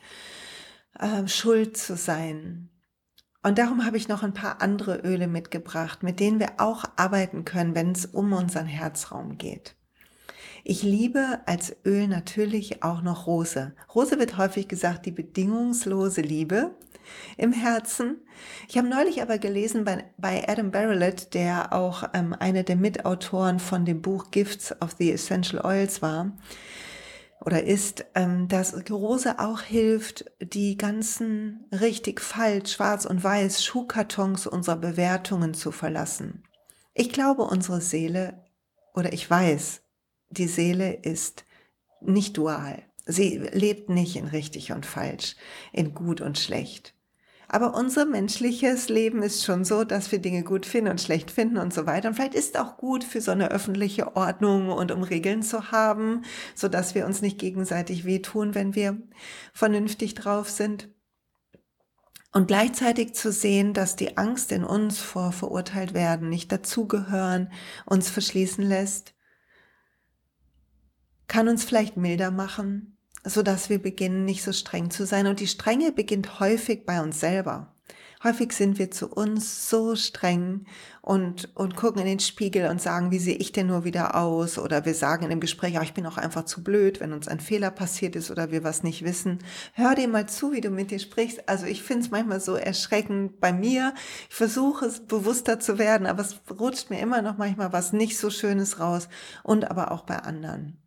äh, 0.99 1.27
schuld 1.27 1.77
zu 1.77 1.95
sein. 1.95 2.69
Und 3.43 3.59
darum 3.59 3.85
habe 3.85 3.95
ich 3.95 4.09
noch 4.09 4.23
ein 4.23 4.33
paar 4.33 4.61
andere 4.61 4.97
Öle 4.97 5.27
mitgebracht, 5.27 6.03
mit 6.03 6.19
denen 6.19 6.41
wir 6.41 6.55
auch 6.57 6.83
arbeiten 6.97 7.45
können, 7.45 7.75
wenn 7.75 7.93
es 7.93 8.05
um 8.05 8.33
unseren 8.33 8.65
Herzraum 8.65 9.37
geht. 9.37 9.76
Ich 10.69 10.83
liebe 10.83 11.39
als 11.45 11.73
Öl 11.85 12.09
natürlich 12.09 12.83
auch 12.83 13.01
noch 13.01 13.25
Rose. 13.25 13.71
Rose 13.95 14.19
wird 14.19 14.37
häufig 14.37 14.67
gesagt, 14.67 15.05
die 15.05 15.11
bedingungslose 15.11 16.19
Liebe 16.19 16.75
im 17.37 17.53
Herzen. 17.53 18.17
Ich 18.67 18.77
habe 18.77 18.89
neulich 18.89 19.21
aber 19.21 19.37
gelesen 19.37 19.85
bei, 19.85 20.03
bei 20.17 20.45
Adam 20.45 20.71
Barrelett, 20.71 21.33
der 21.33 21.71
auch 21.71 22.03
ähm, 22.13 22.35
einer 22.37 22.63
der 22.63 22.75
Mitautoren 22.75 23.59
von 23.59 23.85
dem 23.85 24.01
Buch 24.01 24.29
Gifts 24.29 24.75
of 24.81 24.97
the 24.99 25.09
Essential 25.09 25.65
Oils 25.65 26.01
war 26.01 26.33
oder 27.39 27.63
ist, 27.63 28.03
ähm, 28.13 28.49
dass 28.49 28.75
Rose 28.89 29.39
auch 29.39 29.61
hilft, 29.61 30.25
die 30.41 30.75
ganzen 30.75 31.63
richtig 31.71 32.19
falsch, 32.19 32.73
schwarz 32.73 33.05
und 33.05 33.23
weiß 33.23 33.63
Schuhkartons 33.63 34.47
unserer 34.47 34.75
Bewertungen 34.75 35.53
zu 35.53 35.71
verlassen. 35.71 36.43
Ich 36.93 37.13
glaube, 37.13 37.43
unsere 37.43 37.79
Seele, 37.79 38.43
oder 38.93 39.13
ich 39.13 39.29
weiß, 39.29 39.81
die 40.29 40.47
Seele 40.47 40.93
ist 40.93 41.45
nicht 42.01 42.37
dual. 42.37 42.83
Sie 43.05 43.37
lebt 43.37 43.89
nicht 43.89 44.17
in 44.17 44.27
richtig 44.27 44.71
und 44.71 44.85
falsch, 44.85 45.35
in 45.71 45.93
gut 45.93 46.21
und 46.21 46.37
schlecht. 46.37 46.93
Aber 47.49 47.75
unser 47.75 48.05
menschliches 48.05 48.89
Leben 48.89 49.23
ist 49.23 49.45
schon 49.45 49.63
so, 49.63 49.85
dass 49.85 50.11
wir 50.11 50.19
Dinge 50.19 50.43
gut 50.43 50.65
finden 50.65 50.91
und 50.91 50.99
schlecht 50.99 51.31
finden 51.31 51.57
und 51.57 51.73
so 51.73 51.85
weiter. 51.85 52.09
Und 52.09 52.15
vielleicht 52.15 52.35
ist 52.35 52.59
auch 52.59 52.75
gut 52.75 53.05
für 53.05 53.21
so 53.21 53.31
eine 53.31 53.51
öffentliche 53.51 54.17
Ordnung 54.17 54.67
und 54.67 54.91
um 54.91 55.01
Regeln 55.03 55.41
zu 55.41 55.71
haben, 55.71 56.23
so 56.55 56.67
dass 56.67 56.93
wir 56.93 57.05
uns 57.05 57.21
nicht 57.21 57.39
gegenseitig 57.39 58.03
wehtun, 58.03 58.53
wenn 58.53 58.75
wir 58.75 59.01
vernünftig 59.53 60.13
drauf 60.13 60.49
sind. 60.49 60.89
Und 62.33 62.47
gleichzeitig 62.47 63.15
zu 63.15 63.31
sehen, 63.31 63.73
dass 63.73 63.95
die 63.95 64.17
Angst 64.17 64.51
in 64.51 64.65
uns 64.65 64.99
vor 64.99 65.31
verurteilt 65.31 65.93
werden, 65.93 66.27
nicht 66.27 66.51
dazugehören, 66.51 67.49
uns 67.85 68.09
verschließen 68.09 68.65
lässt 68.65 69.13
kann 71.27 71.47
uns 71.47 71.63
vielleicht 71.63 71.97
milder 71.97 72.31
machen, 72.31 72.97
so 73.23 73.43
dass 73.43 73.69
wir 73.69 73.81
beginnen, 73.81 74.25
nicht 74.25 74.43
so 74.43 74.53
streng 74.53 74.89
zu 74.89 75.05
sein. 75.05 75.27
Und 75.27 75.39
die 75.39 75.47
Strenge 75.47 75.91
beginnt 75.91 76.39
häufig 76.39 76.85
bei 76.85 77.01
uns 77.01 77.19
selber. 77.19 77.73
Häufig 78.23 78.51
sind 78.53 78.79
wir 78.79 78.89
zu 78.89 79.09
uns 79.09 79.69
so 79.69 79.95
streng 79.95 80.65
und, 81.03 81.55
und 81.55 81.75
gucken 81.75 82.01
in 82.01 82.07
den 82.07 82.19
Spiegel 82.19 82.67
und 82.67 82.81
sagen, 82.81 83.11
wie 83.11 83.19
sehe 83.19 83.35
ich 83.35 83.51
denn 83.51 83.67
nur 83.67 83.83
wieder 83.83 84.15
aus? 84.15 84.57
Oder 84.57 84.85
wir 84.85 84.95
sagen 84.95 85.23
in 85.23 85.29
dem 85.29 85.39
Gespräch, 85.39 85.77
oh, 85.77 85.83
ich 85.83 85.93
bin 85.93 86.07
auch 86.07 86.17
einfach 86.17 86.45
zu 86.45 86.63
blöd, 86.63 86.99
wenn 86.99 87.13
uns 87.13 87.27
ein 87.27 87.39
Fehler 87.39 87.69
passiert 87.69 88.15
ist 88.15 88.31
oder 88.31 88.49
wir 88.51 88.63
was 88.63 88.81
nicht 88.81 89.03
wissen. 89.03 89.37
Hör 89.73 89.93
dir 89.93 90.07
mal 90.07 90.27
zu, 90.27 90.51
wie 90.51 90.61
du 90.61 90.71
mit 90.71 90.89
dir 90.89 90.97
sprichst. 90.97 91.47
Also 91.47 91.67
ich 91.67 91.83
finde 91.83 92.05
es 92.05 92.11
manchmal 92.11 92.39
so 92.39 92.55
erschreckend 92.55 93.39
bei 93.39 93.53
mir. 93.53 93.93
Ich 94.29 94.35
versuche 94.35 94.87
es 94.87 95.05
bewusster 95.05 95.59
zu 95.59 95.77
werden, 95.77 96.07
aber 96.07 96.23
es 96.23 96.41
rutscht 96.49 96.89
mir 96.89 96.99
immer 96.99 97.21
noch 97.21 97.37
manchmal 97.37 97.71
was 97.71 97.93
nicht 97.93 98.17
so 98.17 98.31
Schönes 98.31 98.79
raus 98.79 99.09
und 99.43 99.69
aber 99.69 99.91
auch 99.91 100.05
bei 100.05 100.17
anderen. 100.17 100.79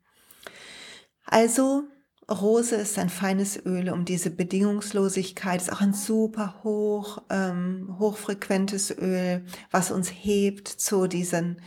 Also 1.32 1.84
Rose 2.28 2.74
ist 2.74 2.98
ein 2.98 3.08
feines 3.08 3.64
Öl 3.64 3.90
um 3.90 4.04
diese 4.04 4.30
Bedingungslosigkeit, 4.30 5.60
ist 5.60 5.72
auch 5.72 5.80
ein 5.80 5.94
super 5.94 6.56
hoch, 6.64 7.22
ähm, 7.30 7.96
hochfrequentes 8.00 8.90
Öl, 8.98 9.44
was 9.70 9.92
uns 9.92 10.08
hebt 10.08 10.66
zu 10.66 11.06
diesen 11.06 11.60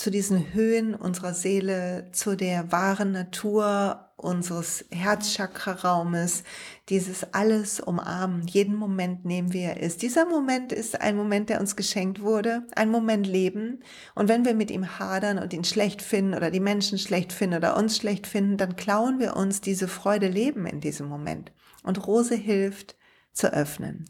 zu 0.00 0.10
diesen 0.10 0.54
Höhen 0.54 0.94
unserer 0.94 1.34
Seele, 1.34 2.08
zu 2.12 2.34
der 2.34 2.72
wahren 2.72 3.12
Natur 3.12 4.06
unseres 4.16 4.86
Herzchakraraumes, 4.90 6.42
dieses 6.88 7.34
alles 7.34 7.80
umarmen, 7.80 8.46
jeden 8.46 8.76
Moment 8.76 9.26
nehmen, 9.26 9.52
wie 9.52 9.60
er 9.60 9.78
ist. 9.80 10.00
Dieser 10.00 10.24
Moment 10.24 10.72
ist 10.72 10.98
ein 11.02 11.16
Moment, 11.16 11.50
der 11.50 11.60
uns 11.60 11.76
geschenkt 11.76 12.22
wurde, 12.22 12.66
ein 12.74 12.90
Moment 12.90 13.26
Leben. 13.26 13.80
Und 14.14 14.28
wenn 14.28 14.46
wir 14.46 14.54
mit 14.54 14.70
ihm 14.70 14.98
hadern 14.98 15.38
und 15.38 15.52
ihn 15.52 15.64
schlecht 15.64 16.00
finden 16.00 16.32
oder 16.32 16.50
die 16.50 16.60
Menschen 16.60 16.96
schlecht 16.96 17.30
finden 17.30 17.56
oder 17.56 17.76
uns 17.76 17.98
schlecht 17.98 18.26
finden, 18.26 18.56
dann 18.56 18.76
klauen 18.76 19.18
wir 19.18 19.36
uns 19.36 19.60
diese 19.60 19.86
Freude 19.86 20.28
Leben 20.28 20.64
in 20.64 20.80
diesem 20.80 21.08
Moment. 21.08 21.52
Und 21.82 22.06
Rose 22.06 22.34
hilft 22.34 22.96
zu 23.32 23.52
öffnen. 23.52 24.04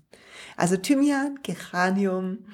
Also 0.57 0.77
Thymian, 0.77 1.39
Geranium, 1.43 2.47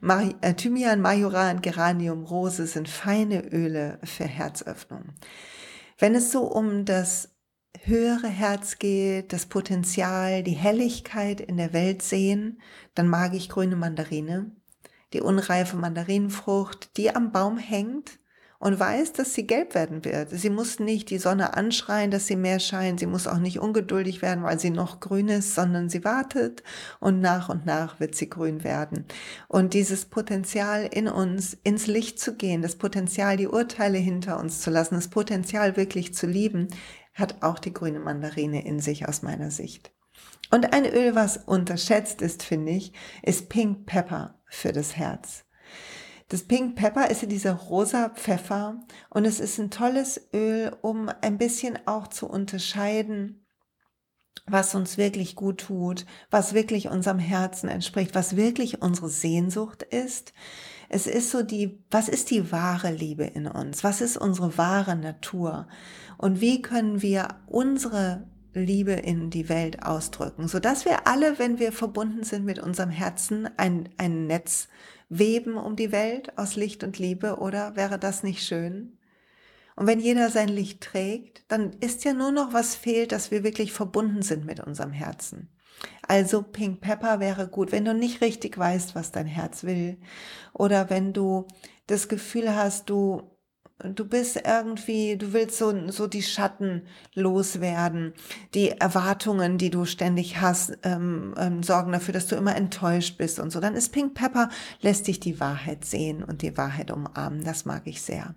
Mar 0.00 0.34
äh, 0.40 0.54
Thymian, 0.54 1.00
Majoran, 1.00 1.60
Geranium, 1.60 2.24
Rose 2.24 2.66
sind 2.66 2.88
feine 2.88 3.42
Öle 3.52 3.98
für 4.04 4.24
Herzöffnung. 4.24 5.14
Wenn 5.98 6.14
es 6.14 6.32
so 6.32 6.42
um 6.42 6.84
das 6.84 7.30
höhere 7.84 8.28
Herz 8.28 8.78
geht, 8.78 9.32
das 9.32 9.46
Potenzial, 9.46 10.42
die 10.42 10.52
Helligkeit 10.52 11.40
in 11.40 11.56
der 11.56 11.72
Welt 11.72 12.02
sehen, 12.02 12.60
dann 12.94 13.08
mag 13.08 13.34
ich 13.34 13.48
grüne 13.48 13.76
Mandarine, 13.76 14.52
die 15.12 15.20
unreife 15.20 15.76
Mandarinenfrucht, 15.76 16.96
die 16.96 17.14
am 17.14 17.32
Baum 17.32 17.58
hängt 17.58 18.18
und 18.62 18.78
weiß, 18.78 19.12
dass 19.14 19.34
sie 19.34 19.44
gelb 19.44 19.74
werden 19.74 20.04
wird. 20.04 20.30
Sie 20.30 20.48
muss 20.48 20.78
nicht 20.78 21.10
die 21.10 21.18
Sonne 21.18 21.56
anschreien, 21.56 22.12
dass 22.12 22.28
sie 22.28 22.36
mehr 22.36 22.60
scheint. 22.60 23.00
Sie 23.00 23.06
muss 23.06 23.26
auch 23.26 23.38
nicht 23.38 23.58
ungeduldig 23.58 24.22
werden, 24.22 24.44
weil 24.44 24.60
sie 24.60 24.70
noch 24.70 25.00
grün 25.00 25.26
ist, 25.26 25.56
sondern 25.56 25.88
sie 25.88 26.04
wartet 26.04 26.62
und 27.00 27.20
nach 27.20 27.48
und 27.48 27.66
nach 27.66 27.98
wird 27.98 28.14
sie 28.14 28.30
grün 28.30 28.62
werden. 28.62 29.04
Und 29.48 29.74
dieses 29.74 30.04
Potenzial 30.04 30.88
in 30.88 31.08
uns, 31.08 31.58
ins 31.64 31.88
Licht 31.88 32.20
zu 32.20 32.36
gehen, 32.36 32.62
das 32.62 32.76
Potenzial, 32.76 33.36
die 33.36 33.48
Urteile 33.48 33.98
hinter 33.98 34.38
uns 34.38 34.60
zu 34.60 34.70
lassen, 34.70 34.94
das 34.94 35.08
Potenzial 35.08 35.76
wirklich 35.76 36.14
zu 36.14 36.28
lieben, 36.28 36.68
hat 37.14 37.42
auch 37.42 37.58
die 37.58 37.72
grüne 37.72 37.98
Mandarine 37.98 38.64
in 38.64 38.78
sich 38.78 39.08
aus 39.08 39.22
meiner 39.22 39.50
Sicht. 39.50 39.90
Und 40.52 40.72
ein 40.72 40.86
Öl, 40.86 41.16
was 41.16 41.36
unterschätzt 41.36 42.22
ist, 42.22 42.44
finde 42.44 42.70
ich, 42.70 42.92
ist 43.24 43.48
Pink 43.48 43.86
Pepper 43.86 44.40
für 44.46 44.70
das 44.70 44.96
Herz. 44.96 45.46
Das 46.28 46.44
Pink 46.44 46.76
Pepper 46.76 47.10
ist 47.10 47.22
ja 47.22 47.28
dieser 47.28 47.52
rosa 47.52 48.08
Pfeffer 48.10 48.80
und 49.10 49.24
es 49.24 49.40
ist 49.40 49.58
ein 49.58 49.70
tolles 49.70 50.28
Öl, 50.32 50.74
um 50.80 51.10
ein 51.20 51.38
bisschen 51.38 51.78
auch 51.86 52.08
zu 52.08 52.26
unterscheiden, 52.26 53.46
was 54.46 54.74
uns 54.74 54.98
wirklich 54.98 55.36
gut 55.36 55.60
tut, 55.60 56.06
was 56.30 56.54
wirklich 56.54 56.88
unserem 56.88 57.18
Herzen 57.18 57.68
entspricht, 57.68 58.14
was 58.14 58.36
wirklich 58.36 58.82
unsere 58.82 59.08
Sehnsucht 59.08 59.82
ist. 59.82 60.32
Es 60.88 61.06
ist 61.06 61.30
so 61.30 61.42
die, 61.42 61.82
was 61.90 62.08
ist 62.08 62.30
die 62.30 62.50
wahre 62.50 62.90
Liebe 62.90 63.24
in 63.24 63.46
uns? 63.46 63.84
Was 63.84 64.00
ist 64.00 64.16
unsere 64.16 64.58
wahre 64.58 64.96
Natur? 64.96 65.68
Und 66.18 66.40
wie 66.40 66.60
können 66.60 67.02
wir 67.02 67.28
unsere 67.46 68.26
Liebe 68.54 68.92
in 68.92 69.30
die 69.30 69.48
Welt 69.48 69.82
ausdrücken, 69.82 70.48
so 70.48 70.60
dass 70.60 70.84
wir 70.84 71.06
alle, 71.06 71.38
wenn 71.38 71.58
wir 71.58 71.72
verbunden 71.72 72.24
sind 72.24 72.44
mit 72.44 72.58
unserem 72.58 72.90
Herzen, 72.90 73.48
ein, 73.56 73.88
ein 73.96 74.26
Netz 74.26 74.68
weben 75.08 75.56
um 75.56 75.76
die 75.76 75.92
Welt 75.92 76.36
aus 76.38 76.56
Licht 76.56 76.84
und 76.84 76.98
Liebe, 76.98 77.36
oder 77.36 77.76
wäre 77.76 77.98
das 77.98 78.22
nicht 78.22 78.44
schön? 78.44 78.98
Und 79.76 79.86
wenn 79.86 80.00
jeder 80.00 80.30
sein 80.30 80.48
Licht 80.48 80.82
trägt, 80.82 81.44
dann 81.48 81.72
ist 81.80 82.04
ja 82.04 82.12
nur 82.12 82.30
noch 82.30 82.52
was 82.52 82.74
fehlt, 82.74 83.12
dass 83.12 83.30
wir 83.30 83.42
wirklich 83.42 83.72
verbunden 83.72 84.22
sind 84.22 84.44
mit 84.44 84.60
unserem 84.60 84.92
Herzen. 84.92 85.48
Also 86.06 86.42
Pink 86.42 86.80
Pepper 86.80 87.20
wäre 87.20 87.48
gut, 87.48 87.72
wenn 87.72 87.84
du 87.84 87.94
nicht 87.94 88.20
richtig 88.20 88.56
weißt, 88.58 88.94
was 88.94 89.12
dein 89.12 89.26
Herz 89.26 89.64
will. 89.64 89.98
Oder 90.52 90.90
wenn 90.90 91.12
du 91.12 91.46
das 91.86 92.08
Gefühl 92.08 92.54
hast, 92.54 92.90
du 92.90 93.30
du 93.84 94.04
bist 94.04 94.40
irgendwie, 94.44 95.16
du 95.16 95.32
willst 95.32 95.58
so, 95.58 95.88
so 95.90 96.06
die 96.06 96.22
Schatten 96.22 96.82
loswerden. 97.14 98.14
Die 98.54 98.70
Erwartungen, 98.70 99.58
die 99.58 99.70
du 99.70 99.84
ständig 99.84 100.40
hast, 100.40 100.78
ähm, 100.82 101.34
ähm, 101.36 101.62
sorgen 101.62 101.92
dafür, 101.92 102.14
dass 102.14 102.26
du 102.26 102.36
immer 102.36 102.56
enttäuscht 102.56 103.18
bist 103.18 103.38
und 103.38 103.50
so. 103.50 103.60
Dann 103.60 103.74
ist 103.74 103.92
Pink 103.92 104.14
Pepper, 104.14 104.48
lässt 104.80 105.06
dich 105.06 105.20
die 105.20 105.40
Wahrheit 105.40 105.84
sehen 105.84 106.22
und 106.22 106.42
die 106.42 106.56
Wahrheit 106.56 106.90
umarmen. 106.90 107.44
Das 107.44 107.64
mag 107.64 107.86
ich 107.86 108.02
sehr. 108.02 108.34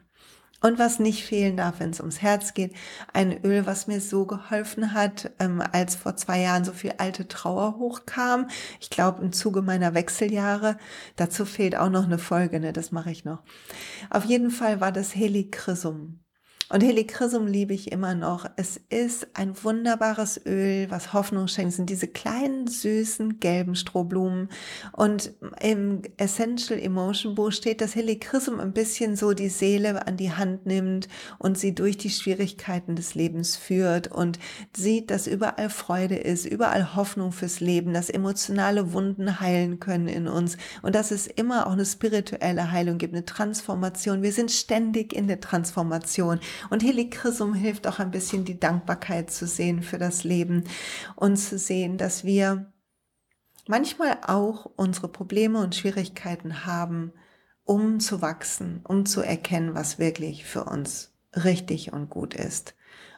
Und 0.62 0.79
was 0.79 1.00
nicht 1.00 1.25
fehlen 1.25 1.57
darf, 1.57 1.79
wenn 1.79 1.91
es 1.91 2.00
ums 2.00 2.21
Herz 2.21 2.53
geht, 2.53 2.74
ein 3.13 3.43
Öl, 3.43 3.65
was 3.65 3.88
mir 3.88 4.01
so 4.01 4.25
geholfen 4.25 4.93
hat, 4.93 5.31
ähm, 5.39 5.62
als 5.71 5.95
vor 5.95 6.15
zwei 6.15 6.41
Jahren 6.41 6.63
so 6.63 6.71
viel 6.71 6.93
alte 6.97 7.27
Trauer 7.27 7.77
hochkam. 7.77 8.47
Ich 8.79 8.89
glaube 8.89 9.21
im 9.21 9.31
Zuge 9.31 9.62
meiner 9.62 9.93
Wechseljahre. 9.93 10.77
Dazu 11.17 11.45
fehlt 11.45 11.75
auch 11.75 11.89
noch 11.89 12.05
eine 12.05 12.17
Folge, 12.17 12.59
ne? 12.59 12.74
Das 12.74 12.91
mache 12.91 13.12
ich 13.12 13.25
noch. 13.25 13.43
Auf 14.09 14.25
jeden 14.25 14.50
Fall 14.50 14.81
war 14.81 14.91
das 14.91 15.15
Helichrysum. 15.15 16.25
Und 16.69 16.81
Helichrysum 16.81 17.45
liebe 17.45 17.75
ich 17.75 17.91
immer 17.91 18.15
noch. 18.15 18.48
Es 18.55 18.81
ist 18.89 19.27
ein 19.36 19.53
wunderbares 19.63 20.41
Öl, 20.48 20.89
was 20.89 21.13
Hoffnung 21.13 21.48
schenkt. 21.48 21.69
Es 21.69 21.75
sind 21.75 21.91
diese 21.91 22.07
kleinen, 22.07 22.65
süßen, 22.65 23.39
gelben 23.39 23.75
Strohblumen. 23.75 24.50
Und 24.91 25.31
im 25.62 26.01
Essential 26.17 26.79
Emotion 26.79 27.36
Buch 27.36 27.51
steht, 27.51 27.81
dass 27.81 27.93
Helichrysum 27.95 28.60
ein 28.60 28.74
bisschen 28.74 29.15
so 29.15 29.34
die 29.34 29.50
Seele 29.50 30.07
an 30.07 30.17
die 30.17 30.31
Hand 30.31 30.65
nimmt 30.65 31.07
und 31.38 31.55
sie 31.55 31.75
durch 31.75 31.98
die 31.98 32.10
Schwierigkeiten 32.10 32.95
des 32.95 33.13
Lebens 33.13 33.55
führt 33.55 34.07
und 34.07 34.39
sieht, 34.75 35.12
dass 35.12 35.27
überall 35.27 35.69
Freude 35.69 36.15
ist, 36.15 36.45
überall 36.48 36.95
Hoffnung 36.95 37.31
fürs 37.31 37.60
Leben, 37.60 37.93
dass 37.93 38.10
emotionale 38.10 38.91
Wunden 38.91 39.39
heilen 39.39 39.79
können 39.79 40.07
in 40.07 40.27
uns 40.27 40.57
und 40.81 40.95
dass 40.95 41.12
es 41.12 41.27
immer 41.27 41.67
auch 41.67 41.74
eine 41.74 41.86
spirituelle 41.86 42.72
Heilung 42.72 42.98
gibt, 42.98 43.13
eine 43.13 43.25
Transformation. 43.25 44.24
Wir 44.24 44.31
sind 44.31 44.50
ständig 44.50 45.13
in 45.13 45.27
der 45.27 45.39
Transformation. 45.39 46.39
Und 46.69 46.83
Helichrysum 46.83 47.53
hilft 47.53 47.88
auch 47.88 48.00
ein 48.00 48.12
bisschen 48.12 48.45
die 48.45 48.59
Dankbarkeit 48.59 49.31
zu 49.31 49.47
sehen 49.47 49.83
für 49.83 49.97
das 49.97 50.24
Leben 50.24 50.63
und 51.15 51.38
zu 51.38 51.57
sehen, 51.57 51.97
dass 51.97 52.24
wir 52.24 52.71
manchmal 53.67 54.17
auch 54.25 54.65
unsere 54.75 55.07
Probleme 55.07 55.59
und 55.59 55.75
Schwierigkeiten 55.75 56.65
haben, 56.65 57.12
um 57.63 58.00
zu 58.00 58.21
wachsen, 58.21 58.81
um 58.83 59.05
zu 59.05 59.21
erkennen, 59.21 59.74
was 59.74 60.00
wirklich 60.00 60.45
für 60.45 60.65
uns 60.65 61.12
richtig 61.35 61.91
und 61.91 62.09
gut 62.09 62.33
ist. 62.33 62.75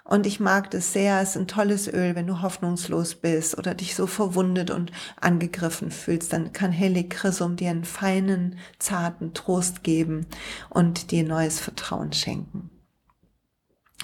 Und 0.07 0.25
ich 0.25 0.39
mag 0.39 0.71
das 0.71 0.93
sehr. 0.93 1.21
Es 1.21 1.31
ist 1.31 1.35
ein 1.37 1.47
tolles 1.47 1.89
Öl, 1.89 2.15
wenn 2.15 2.27
du 2.27 2.41
hoffnungslos 2.41 3.15
bist 3.15 3.57
oder 3.57 3.75
dich 3.75 3.93
so 3.93 4.07
verwundet 4.07 4.71
und 4.71 4.93
angegriffen 5.19 5.91
fühlst. 5.91 6.31
Dann 6.31 6.53
kann 6.53 6.71
Helichrysum 6.71 7.57
dir 7.57 7.71
einen 7.71 7.83
feinen, 7.83 8.57
zarten 8.79 9.33
Trost 9.33 9.83
geben 9.83 10.25
und 10.69 11.11
dir 11.11 11.25
neues 11.25 11.59
Vertrauen 11.59 12.13
schenken. 12.13 12.69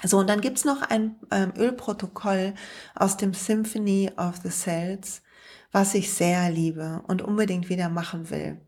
So, 0.02 0.18
und 0.18 0.28
dann 0.28 0.40
gibt's 0.40 0.64
noch 0.64 0.82
ein 0.82 1.16
ähm, 1.30 1.52
Ölprotokoll 1.56 2.54
aus 2.94 3.16
dem 3.16 3.32
Symphony 3.32 4.10
of 4.16 4.40
the 4.42 4.50
Cells, 4.50 5.22
was 5.72 5.94
ich 5.94 6.12
sehr 6.12 6.50
liebe 6.50 7.02
und 7.06 7.22
unbedingt 7.22 7.68
wieder 7.68 7.88
machen 7.88 8.30
will. 8.30 8.60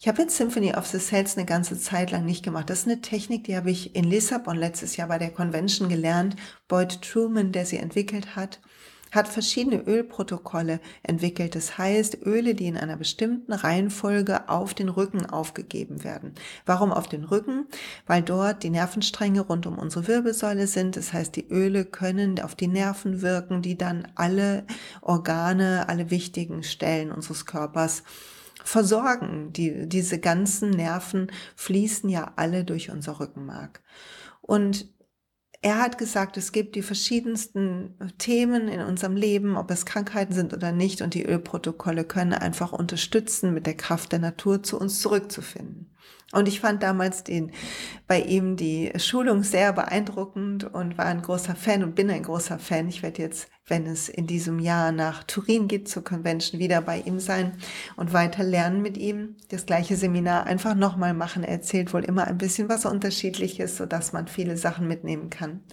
Ich 0.00 0.08
habe 0.08 0.22
jetzt 0.22 0.36
Symphony 0.36 0.72
of 0.74 0.86
the 0.86 0.98
Cells 0.98 1.36
eine 1.36 1.44
ganze 1.44 1.78
Zeit 1.78 2.10
lang 2.10 2.24
nicht 2.24 2.42
gemacht. 2.42 2.70
Das 2.70 2.80
ist 2.80 2.86
eine 2.86 3.02
Technik, 3.02 3.44
die 3.44 3.56
habe 3.56 3.70
ich 3.70 3.94
in 3.94 4.04
Lissabon 4.04 4.56
letztes 4.56 4.96
Jahr 4.96 5.08
bei 5.08 5.18
der 5.18 5.30
Convention 5.30 5.90
gelernt. 5.90 6.36
Boyd 6.68 7.02
Truman, 7.02 7.52
der 7.52 7.66
sie 7.66 7.76
entwickelt 7.76 8.34
hat 8.34 8.60
hat 9.12 9.28
verschiedene 9.28 9.82
Ölprotokolle 9.82 10.80
entwickelt. 11.02 11.54
Das 11.54 11.78
heißt, 11.78 12.18
Öle, 12.24 12.54
die 12.54 12.66
in 12.66 12.76
einer 12.76 12.96
bestimmten 12.96 13.52
Reihenfolge 13.52 14.48
auf 14.48 14.74
den 14.74 14.88
Rücken 14.88 15.26
aufgegeben 15.26 16.04
werden. 16.04 16.34
Warum 16.66 16.92
auf 16.92 17.08
den 17.08 17.24
Rücken? 17.24 17.66
Weil 18.06 18.22
dort 18.22 18.62
die 18.62 18.70
Nervenstränge 18.70 19.40
rund 19.40 19.66
um 19.66 19.78
unsere 19.78 20.06
Wirbelsäule 20.06 20.66
sind. 20.66 20.96
Das 20.96 21.12
heißt, 21.12 21.34
die 21.36 21.48
Öle 21.48 21.84
können 21.84 22.40
auf 22.40 22.54
die 22.54 22.68
Nerven 22.68 23.22
wirken, 23.22 23.62
die 23.62 23.76
dann 23.76 24.08
alle 24.14 24.64
Organe, 25.00 25.88
alle 25.88 26.10
wichtigen 26.10 26.62
Stellen 26.62 27.10
unseres 27.10 27.46
Körpers 27.46 28.02
versorgen. 28.64 29.52
Die, 29.52 29.88
diese 29.88 30.18
ganzen 30.18 30.70
Nerven 30.70 31.32
fließen 31.56 32.08
ja 32.08 32.32
alle 32.36 32.64
durch 32.64 32.90
unser 32.90 33.20
Rückenmark. 33.20 33.80
Und 34.40 34.88
er 35.62 35.78
hat 35.78 35.98
gesagt, 35.98 36.36
es 36.38 36.52
gibt 36.52 36.74
die 36.74 36.82
verschiedensten 36.82 37.94
Themen 38.18 38.68
in 38.68 38.80
unserem 38.80 39.16
Leben, 39.16 39.56
ob 39.56 39.70
es 39.70 39.84
Krankheiten 39.86 40.32
sind 40.32 40.54
oder 40.54 40.72
nicht, 40.72 41.02
und 41.02 41.14
die 41.14 41.24
Ölprotokolle 41.26 42.04
können 42.04 42.32
einfach 42.32 42.72
unterstützen, 42.72 43.52
mit 43.52 43.66
der 43.66 43.76
Kraft 43.76 44.12
der 44.12 44.20
Natur 44.20 44.62
zu 44.62 44.78
uns 44.80 45.00
zurückzufinden. 45.00 45.89
Und 46.32 46.46
ich 46.46 46.60
fand 46.60 46.82
damals 46.84 47.24
den, 47.24 47.50
bei 48.06 48.20
ihm 48.20 48.56
die 48.56 48.92
Schulung 48.98 49.42
sehr 49.42 49.72
beeindruckend 49.72 50.62
und 50.62 50.96
war 50.96 51.06
ein 51.06 51.22
großer 51.22 51.56
Fan 51.56 51.82
und 51.82 51.96
bin 51.96 52.08
ein 52.08 52.22
großer 52.22 52.60
Fan. 52.60 52.88
Ich 52.88 53.02
werde 53.02 53.20
jetzt, 53.20 53.48
wenn 53.66 53.84
es 53.86 54.08
in 54.08 54.28
diesem 54.28 54.60
Jahr 54.60 54.92
nach 54.92 55.24
Turin 55.24 55.66
geht 55.66 55.88
zur 55.88 56.04
Convention, 56.04 56.60
wieder 56.60 56.82
bei 56.82 57.00
ihm 57.00 57.18
sein 57.18 57.54
und 57.96 58.12
weiter 58.12 58.44
lernen 58.44 58.80
mit 58.80 58.96
ihm. 58.96 59.36
Das 59.48 59.66
gleiche 59.66 59.96
Seminar 59.96 60.46
einfach 60.46 60.76
nochmal 60.76 61.14
machen. 61.14 61.42
Er 61.42 61.54
erzählt 61.54 61.92
wohl 61.92 62.04
immer 62.04 62.28
ein 62.28 62.38
bisschen 62.38 62.68
was 62.68 62.86
Unterschiedliches, 62.86 63.76
sodass 63.76 64.12
man 64.12 64.28
viele 64.28 64.56
Sachen 64.56 64.86
mitnehmen 64.86 65.30
kann. 65.30 65.64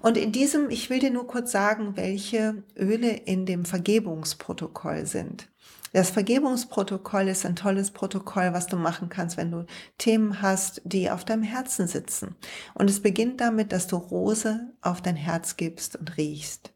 Und 0.00 0.16
in 0.16 0.32
diesem, 0.32 0.70
ich 0.70 0.88
will 0.88 1.00
dir 1.00 1.10
nur 1.10 1.26
kurz 1.26 1.52
sagen, 1.52 1.96
welche 1.96 2.64
Öle 2.78 3.10
in 3.10 3.44
dem 3.44 3.66
Vergebungsprotokoll 3.66 5.04
sind. 5.04 5.48
Das 5.92 6.08
Vergebungsprotokoll 6.08 7.28
ist 7.28 7.44
ein 7.44 7.54
tolles 7.54 7.90
Protokoll, 7.90 8.54
was 8.54 8.66
du 8.66 8.76
machen 8.76 9.10
kannst, 9.10 9.36
wenn 9.36 9.50
du 9.50 9.66
Themen 9.98 10.40
hast, 10.40 10.80
die 10.84 11.10
auf 11.10 11.24
deinem 11.24 11.42
Herzen 11.42 11.86
sitzen. 11.86 12.34
Und 12.74 12.88
es 12.88 13.02
beginnt 13.02 13.42
damit, 13.42 13.72
dass 13.72 13.88
du 13.88 13.96
Rose 13.96 14.72
auf 14.80 15.02
dein 15.02 15.16
Herz 15.16 15.56
gibst 15.58 15.96
und 15.96 16.16
riechst. 16.16 16.74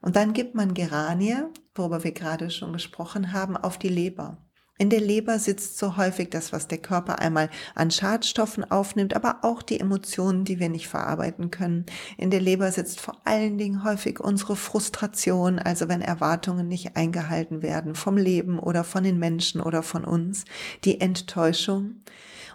Und 0.00 0.14
dann 0.16 0.34
gibt 0.34 0.54
man 0.54 0.74
Geranie, 0.74 1.36
worüber 1.74 2.04
wir 2.04 2.12
gerade 2.12 2.50
schon 2.50 2.72
gesprochen 2.72 3.32
haben, 3.32 3.56
auf 3.56 3.76
die 3.78 3.88
Leber. 3.88 4.43
In 4.76 4.90
der 4.90 5.00
Leber 5.00 5.38
sitzt 5.38 5.78
so 5.78 5.96
häufig 5.96 6.30
das, 6.30 6.52
was 6.52 6.66
der 6.66 6.78
Körper 6.78 7.20
einmal 7.20 7.48
an 7.76 7.92
Schadstoffen 7.92 8.68
aufnimmt, 8.68 9.14
aber 9.14 9.38
auch 9.42 9.62
die 9.62 9.78
Emotionen, 9.78 10.44
die 10.44 10.58
wir 10.58 10.68
nicht 10.68 10.88
verarbeiten 10.88 11.52
können. 11.52 11.86
In 12.16 12.30
der 12.30 12.40
Leber 12.40 12.72
sitzt 12.72 13.00
vor 13.00 13.14
allen 13.24 13.56
Dingen 13.56 13.84
häufig 13.84 14.18
unsere 14.18 14.56
Frustration, 14.56 15.60
also 15.60 15.88
wenn 15.88 16.00
Erwartungen 16.00 16.66
nicht 16.66 16.96
eingehalten 16.96 17.62
werden 17.62 17.94
vom 17.94 18.16
Leben 18.16 18.58
oder 18.58 18.82
von 18.82 19.04
den 19.04 19.20
Menschen 19.20 19.60
oder 19.60 19.84
von 19.84 20.04
uns, 20.04 20.44
die 20.82 21.00
Enttäuschung. 21.00 22.02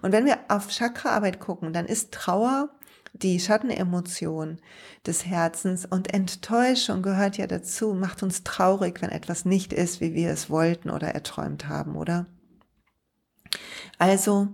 Und 0.01 0.11
wenn 0.11 0.25
wir 0.25 0.39
auf 0.49 0.69
Chakraarbeit 0.69 1.39
gucken, 1.39 1.71
dann 1.71 1.85
ist 1.85 2.11
Trauer 2.11 2.69
die 3.13 3.39
Schattenemotion 3.39 4.59
des 5.05 5.25
Herzens 5.25 5.85
und 5.85 6.13
Enttäuschung 6.13 7.01
gehört 7.01 7.37
ja 7.37 7.47
dazu, 7.47 7.93
macht 7.93 8.23
uns 8.23 8.43
traurig, 8.43 9.01
wenn 9.01 9.09
etwas 9.09 9.45
nicht 9.45 9.73
ist, 9.73 10.01
wie 10.01 10.13
wir 10.13 10.31
es 10.31 10.49
wollten 10.49 10.89
oder 10.89 11.09
erträumt 11.09 11.67
haben, 11.67 11.95
oder? 11.95 12.27
Also 13.97 14.47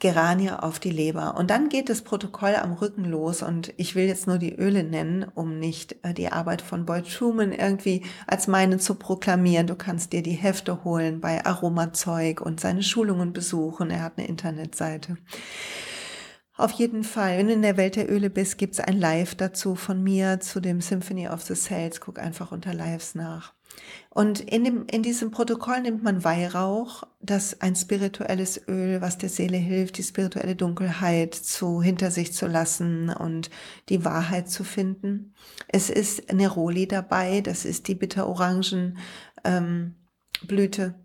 Geranie 0.00 0.50
auf 0.50 0.78
die 0.78 0.90
Leber. 0.90 1.36
Und 1.36 1.50
dann 1.50 1.68
geht 1.68 1.88
das 1.88 2.02
Protokoll 2.02 2.54
am 2.54 2.72
Rücken 2.72 3.04
los 3.04 3.42
und 3.42 3.72
ich 3.76 3.94
will 3.94 4.06
jetzt 4.06 4.26
nur 4.26 4.38
die 4.38 4.54
Öle 4.54 4.84
nennen, 4.84 5.26
um 5.34 5.58
nicht 5.58 5.96
äh, 6.02 6.14
die 6.14 6.30
Arbeit 6.30 6.62
von 6.62 6.86
Boyd 6.86 7.12
Truman 7.12 7.52
irgendwie 7.52 8.04
als 8.26 8.46
meine 8.46 8.78
zu 8.78 8.94
proklamieren. 8.94 9.66
Du 9.66 9.74
kannst 9.74 10.12
dir 10.12 10.22
die 10.22 10.32
Hefte 10.32 10.84
holen 10.84 11.20
bei 11.20 11.44
Aromazeug 11.44 12.40
und 12.40 12.60
seine 12.60 12.82
Schulungen 12.82 13.32
besuchen. 13.32 13.90
Er 13.90 14.02
hat 14.02 14.18
eine 14.18 14.28
Internetseite. 14.28 15.16
Auf 16.58 16.72
jeden 16.72 17.04
Fall, 17.04 17.38
wenn 17.38 17.46
du 17.46 17.52
in 17.52 17.62
der 17.62 17.76
Welt 17.76 17.94
der 17.94 18.10
Öle 18.10 18.30
bist, 18.30 18.58
gibt's 18.58 18.80
ein 18.80 18.98
Live 18.98 19.36
dazu 19.36 19.76
von 19.76 20.02
mir 20.02 20.40
zu 20.40 20.58
dem 20.58 20.80
Symphony 20.80 21.28
of 21.28 21.42
the 21.42 21.54
Cells. 21.54 22.00
Guck 22.00 22.18
einfach 22.18 22.50
unter 22.50 22.74
Lives 22.74 23.14
nach. 23.14 23.54
Und 24.10 24.40
in, 24.40 24.64
dem, 24.64 24.86
in 24.90 25.04
diesem 25.04 25.30
Protokoll 25.30 25.82
nimmt 25.82 26.02
man 26.02 26.24
Weihrauch, 26.24 27.04
das 27.20 27.60
ein 27.60 27.76
spirituelles 27.76 28.60
Öl, 28.66 29.00
was 29.00 29.18
der 29.18 29.28
Seele 29.28 29.56
hilft, 29.56 29.98
die 29.98 30.02
spirituelle 30.02 30.56
Dunkelheit 30.56 31.32
zu 31.32 31.80
hinter 31.80 32.10
sich 32.10 32.32
zu 32.32 32.48
lassen 32.48 33.10
und 33.10 33.50
die 33.88 34.04
Wahrheit 34.04 34.50
zu 34.50 34.64
finden. 34.64 35.34
Es 35.68 35.90
ist 35.90 36.32
Neroli 36.32 36.88
dabei, 36.88 37.40
das 37.40 37.64
ist 37.64 37.86
die 37.86 37.94
bitterorangen 37.94 38.98
ähm, 39.44 39.94
Blüte 40.42 40.96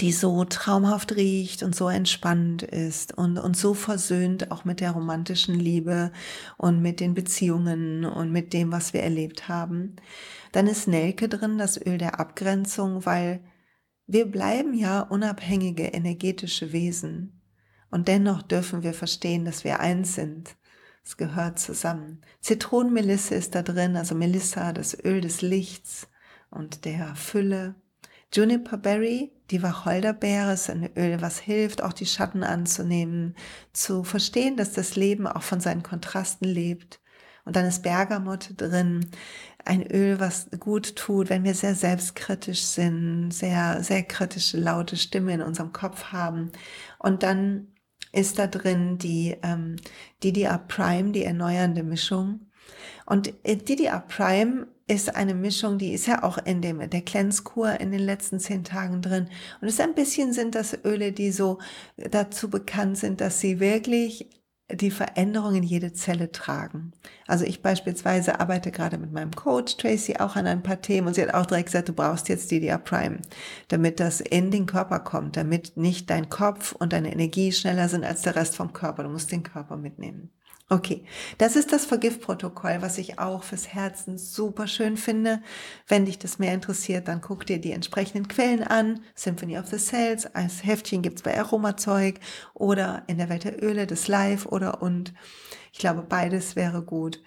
die 0.00 0.12
so 0.12 0.44
traumhaft 0.44 1.16
riecht 1.16 1.62
und 1.62 1.74
so 1.74 1.88
entspannt 1.88 2.62
ist 2.62 3.16
und, 3.16 3.38
und 3.38 3.56
so 3.56 3.74
versöhnt 3.74 4.50
auch 4.50 4.64
mit 4.64 4.80
der 4.80 4.90
romantischen 4.90 5.54
Liebe 5.54 6.12
und 6.56 6.82
mit 6.82 7.00
den 7.00 7.14
Beziehungen 7.14 8.04
und 8.04 8.30
mit 8.30 8.52
dem, 8.52 8.70
was 8.70 8.92
wir 8.92 9.02
erlebt 9.02 9.48
haben. 9.48 9.96
Dann 10.52 10.66
ist 10.66 10.88
Nelke 10.88 11.28
drin, 11.28 11.58
das 11.58 11.78
Öl 11.84 11.98
der 11.98 12.20
Abgrenzung, 12.20 13.06
weil 13.06 13.40
wir 14.06 14.26
bleiben 14.26 14.74
ja 14.74 15.00
unabhängige 15.00 15.84
energetische 15.84 16.72
Wesen. 16.72 17.42
Und 17.90 18.08
dennoch 18.08 18.42
dürfen 18.42 18.82
wir 18.82 18.92
verstehen, 18.92 19.44
dass 19.44 19.64
wir 19.64 19.80
eins 19.80 20.14
sind. 20.14 20.56
Es 21.04 21.16
gehört 21.16 21.58
zusammen. 21.58 22.20
Zitronenmelisse 22.40 23.34
ist 23.34 23.54
da 23.54 23.62
drin, 23.62 23.96
also 23.96 24.14
Melissa, 24.14 24.74
das 24.74 24.96
Öl 25.04 25.22
des 25.22 25.40
Lichts 25.40 26.08
und 26.50 26.84
der 26.84 27.14
Fülle. 27.16 27.74
Juniper 28.32 28.76
Berry, 28.76 29.32
die 29.50 29.62
Wacholderbeere, 29.62 30.52
ist 30.52 30.68
ein 30.68 30.90
Öl, 30.96 31.20
was 31.22 31.38
hilft, 31.38 31.82
auch 31.82 31.92
die 31.92 32.06
Schatten 32.06 32.42
anzunehmen, 32.42 33.34
zu 33.72 34.04
verstehen, 34.04 34.56
dass 34.56 34.72
das 34.72 34.96
Leben 34.96 35.26
auch 35.26 35.42
von 35.42 35.60
seinen 35.60 35.82
Kontrasten 35.82 36.46
lebt. 36.46 37.00
Und 37.44 37.56
dann 37.56 37.64
ist 37.64 37.82
Bergamot 37.82 38.50
drin, 38.58 39.10
ein 39.64 39.82
Öl, 39.90 40.20
was 40.20 40.50
gut 40.60 40.96
tut, 40.96 41.30
wenn 41.30 41.44
wir 41.44 41.54
sehr 41.54 41.74
selbstkritisch 41.74 42.62
sind, 42.62 43.30
sehr, 43.30 43.82
sehr 43.82 44.02
kritische, 44.02 44.58
laute 44.58 44.98
Stimme 44.98 45.32
in 45.32 45.42
unserem 45.42 45.72
Kopf 45.72 46.12
haben. 46.12 46.52
Und 46.98 47.22
dann 47.22 47.68
ist 48.12 48.38
da 48.38 48.46
drin 48.46 48.98
die 48.98 49.36
ähm, 49.42 49.76
DDR 50.22 50.58
Prime, 50.58 51.12
die 51.12 51.24
erneuernde 51.24 51.82
Mischung. 51.82 52.50
Und 53.06 53.32
äh, 53.44 53.56
DDR 53.56 54.00
Prime 54.00 54.66
ist 54.88 55.14
eine 55.14 55.34
Mischung, 55.34 55.78
die 55.78 55.92
ist 55.92 56.06
ja 56.06 56.22
auch 56.22 56.38
in 56.38 56.62
dem, 56.62 56.90
der 56.90 57.02
Cleanse-Kur 57.02 57.78
in 57.78 57.92
den 57.92 58.00
letzten 58.00 58.40
zehn 58.40 58.64
Tagen 58.64 59.02
drin. 59.02 59.28
Und 59.60 59.68
es 59.68 59.74
ist 59.74 59.80
ein 59.80 59.94
bisschen 59.94 60.32
sind 60.32 60.54
das 60.54 60.76
Öle, 60.84 61.12
die 61.12 61.30
so 61.30 61.58
dazu 61.96 62.50
bekannt 62.50 62.98
sind, 62.98 63.20
dass 63.20 63.40
sie 63.40 63.60
wirklich 63.60 64.30
die 64.70 64.90
Veränderung 64.90 65.54
in 65.54 65.62
jede 65.62 65.92
Zelle 65.92 66.30
tragen. 66.30 66.92
Also 67.26 67.44
ich 67.44 67.62
beispielsweise 67.62 68.38
arbeite 68.38 68.70
gerade 68.70 68.98
mit 68.98 69.12
meinem 69.12 69.30
Coach 69.30 69.76
Tracy 69.76 70.16
auch 70.16 70.36
an 70.36 70.46
ein 70.46 70.62
paar 70.62 70.82
Themen 70.82 71.08
und 71.08 71.14
sie 71.14 71.22
hat 71.22 71.34
auch 71.34 71.46
direkt 71.46 71.66
gesagt, 71.66 71.88
du 71.88 71.94
brauchst 71.94 72.28
jetzt 72.28 72.50
DDR 72.50 72.78
Prime, 72.78 73.20
damit 73.68 73.98
das 73.98 74.20
in 74.20 74.50
den 74.50 74.66
Körper 74.66 75.00
kommt, 75.00 75.36
damit 75.36 75.76
nicht 75.76 76.10
dein 76.10 76.28
Kopf 76.28 76.72
und 76.72 76.92
deine 76.92 77.12
Energie 77.12 77.52
schneller 77.52 77.88
sind 77.88 78.04
als 78.04 78.22
der 78.22 78.36
Rest 78.36 78.56
vom 78.56 78.72
Körper. 78.74 79.04
Du 79.04 79.08
musst 79.08 79.32
den 79.32 79.42
Körper 79.42 79.76
mitnehmen. 79.76 80.30
Okay, 80.70 81.02
das 81.38 81.56
ist 81.56 81.72
das 81.72 81.86
Vergiftprotokoll, 81.86 82.82
was 82.82 82.98
ich 82.98 83.18
auch 83.18 83.42
fürs 83.42 83.68
Herzen 83.68 84.18
super 84.18 84.66
schön 84.66 84.98
finde. 84.98 85.40
Wenn 85.86 86.04
dich 86.04 86.18
das 86.18 86.38
mehr 86.38 86.52
interessiert, 86.52 87.08
dann 87.08 87.22
guck 87.22 87.46
dir 87.46 87.58
die 87.58 87.72
entsprechenden 87.72 88.28
Quellen 88.28 88.62
an. 88.62 89.00
Symphony 89.14 89.56
of 89.56 89.68
the 89.68 89.78
Cells, 89.78 90.26
als 90.34 90.64
Heftchen 90.64 91.00
gibt's 91.00 91.22
bei 91.22 91.38
Aromazeug 91.38 92.20
oder 92.52 93.02
in 93.06 93.16
der 93.16 93.30
Welt 93.30 93.44
der 93.44 93.64
Öle, 93.64 93.86
das 93.86 94.08
Live 94.08 94.44
oder 94.44 94.82
und. 94.82 95.14
Ich 95.72 95.78
glaube, 95.78 96.02
beides 96.02 96.54
wäre 96.54 96.82
gut. 96.82 97.22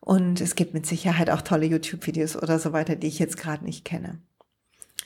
Und 0.00 0.40
es 0.40 0.54
gibt 0.54 0.72
mit 0.72 0.86
Sicherheit 0.86 1.28
auch 1.28 1.42
tolle 1.42 1.66
YouTube-Videos 1.66 2.36
oder 2.36 2.58
so 2.58 2.72
weiter, 2.72 2.96
die 2.96 3.06
ich 3.06 3.18
jetzt 3.18 3.36
gerade 3.36 3.66
nicht 3.66 3.84
kenne. 3.84 4.18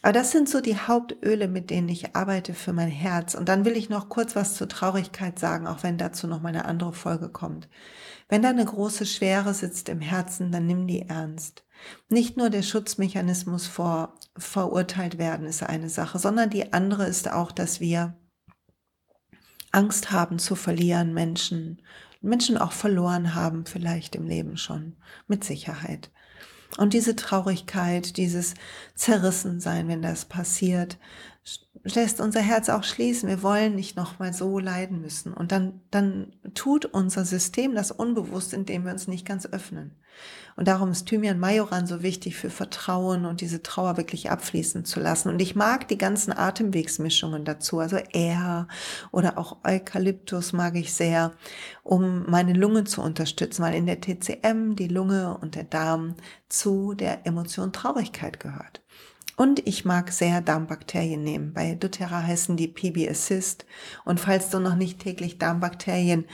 Aber 0.02 0.12
das 0.12 0.30
sind 0.30 0.48
so 0.48 0.61
die 0.61 0.76
Hauptöle, 0.76 1.48
mit 1.48 1.70
denen 1.70 1.88
ich 1.88 2.14
arbeite 2.14 2.54
für 2.54 2.72
mein 2.72 2.90
Herz. 2.90 3.35
Und 3.35 3.48
dann 3.48 3.64
will 3.64 3.76
ich 3.76 3.88
noch 3.88 4.09
kurz 4.09 4.37
was 4.37 4.54
zur 4.54 4.68
Traurigkeit 4.68 5.38
sagen, 5.38 5.66
auch 5.66 5.82
wenn 5.82 5.98
dazu 5.98 6.26
noch 6.26 6.42
mal 6.42 6.50
eine 6.50 6.66
andere 6.66 6.92
Folge 6.92 7.28
kommt. 7.28 7.68
Wenn 8.28 8.42
da 8.42 8.50
eine 8.50 8.64
große 8.64 9.06
Schwere 9.06 9.54
sitzt 9.54 9.88
im 9.88 10.00
Herzen, 10.00 10.52
dann 10.52 10.66
nimm 10.66 10.87
die 10.87 11.02
ernst. 11.02 11.64
Nicht 12.09 12.37
nur 12.37 12.50
der 12.50 12.62
Schutzmechanismus 12.62 13.66
vor 13.66 14.14
verurteilt 14.37 15.18
werden 15.18 15.46
ist 15.46 15.62
eine 15.62 15.88
Sache, 15.88 16.18
sondern 16.18 16.50
die 16.50 16.72
andere 16.72 17.06
ist 17.06 17.30
auch, 17.30 17.52
dass 17.52 17.80
wir 17.80 18.16
Angst 19.72 20.11
haben 20.11 20.38
zu 20.38 20.56
verlieren, 20.56 21.14
Menschen, 21.14 21.82
Menschen 22.20 22.56
auch 22.59 22.72
verloren 22.72 23.35
haben, 23.35 23.66
vielleicht 23.66 24.16
im 24.16 24.26
Leben 24.26 24.56
schon, 24.56 24.96
mit 25.26 25.44
Sicherheit. 25.44 26.11
Und 26.76 26.92
diese 26.92 27.16
Traurigkeit, 27.16 28.16
dieses 28.16 28.55
Zerrissensein, 28.94 29.88
wenn 29.88 30.02
das 30.02 30.24
passiert, 30.24 30.98
lässt 31.94 32.20
unser 32.20 32.40
Herz 32.40 32.68
auch 32.68 32.85
schließen. 32.85 33.29
Wir 33.29 33.42
wollen 33.42 33.74
nicht 33.74 33.96
nochmal 33.96 34.33
so 34.33 34.59
leiden 34.59 35.00
müssen. 35.00 35.33
Und 35.33 35.52
dann, 35.52 35.81
dann 35.90 36.33
tut 36.55 36.85
unser 36.85 37.24
System 37.24 37.74
das 37.74 37.92
unbewusst, 37.92 38.52
indem 38.52 38.85
wir 38.85 38.92
uns 38.92 39.07
nicht 39.07 39.26
ganz 39.26 39.46
öffnen. 39.46 39.92
Und 40.57 40.69
darum 40.69 40.90
ist 40.90 41.07
Thymian 41.07 41.38
Majoran 41.38 41.87
so 41.87 42.03
wichtig 42.03 42.37
für 42.37 42.49
Vertrauen 42.49 43.27
und 43.27 43.42
diese 43.42 43.62
Trauer 43.62 43.99
wirklich 43.99 44.31
abfließen 44.31 44.87
zu 44.87 45.01
lassen. 45.01 45.29
Und 45.29 45.40
ich 45.40 45.55
mag 45.55 45.87
die 45.88 45.99
ganzen 45.99 46.33
Atemwegsmischungen 46.37 47.45
dazu, 47.45 47.79
also 47.79 47.97
R 47.97 48.66
oder 49.12 49.37
auch 49.37 49.59
Eukalyptus 49.64 50.55
mag 50.55 50.77
ich 50.77 50.95
sehr, 50.95 51.33
um 51.83 52.25
meine 52.29 52.55
Lunge 52.55 52.85
zu 52.85 53.03
unterstützen, 53.03 53.62
weil 53.62 53.75
in 53.75 53.85
der 53.85 54.01
TCM 54.01 54.77
die 54.77 54.88
Lunge 54.88 55.37
und 55.37 55.57
der 55.57 55.64
Darm 55.64 56.14
zu 56.49 56.95
der 56.95 57.27
Emotion 57.27 57.73
Traurigkeit 57.73 58.40
gehört. 58.40 58.81
Und 59.38 59.66
ich 59.68 59.85
mag 59.85 60.12
sehr 60.12 60.40
Darmbakterien 60.40 61.22
nehmen. 61.22 61.53
Bei 61.53 61.75
doTERRA 61.75 62.22
heißen 62.22 62.57
die 62.57 62.68
PB 62.68 63.11
Assist. 63.11 63.66
Und 64.07 64.18
falls 64.18 64.49
du 64.49 64.61
noch 64.61 64.77
nicht 64.77 64.99
täglich 64.99 65.37
Darmbakterien 65.37 66.25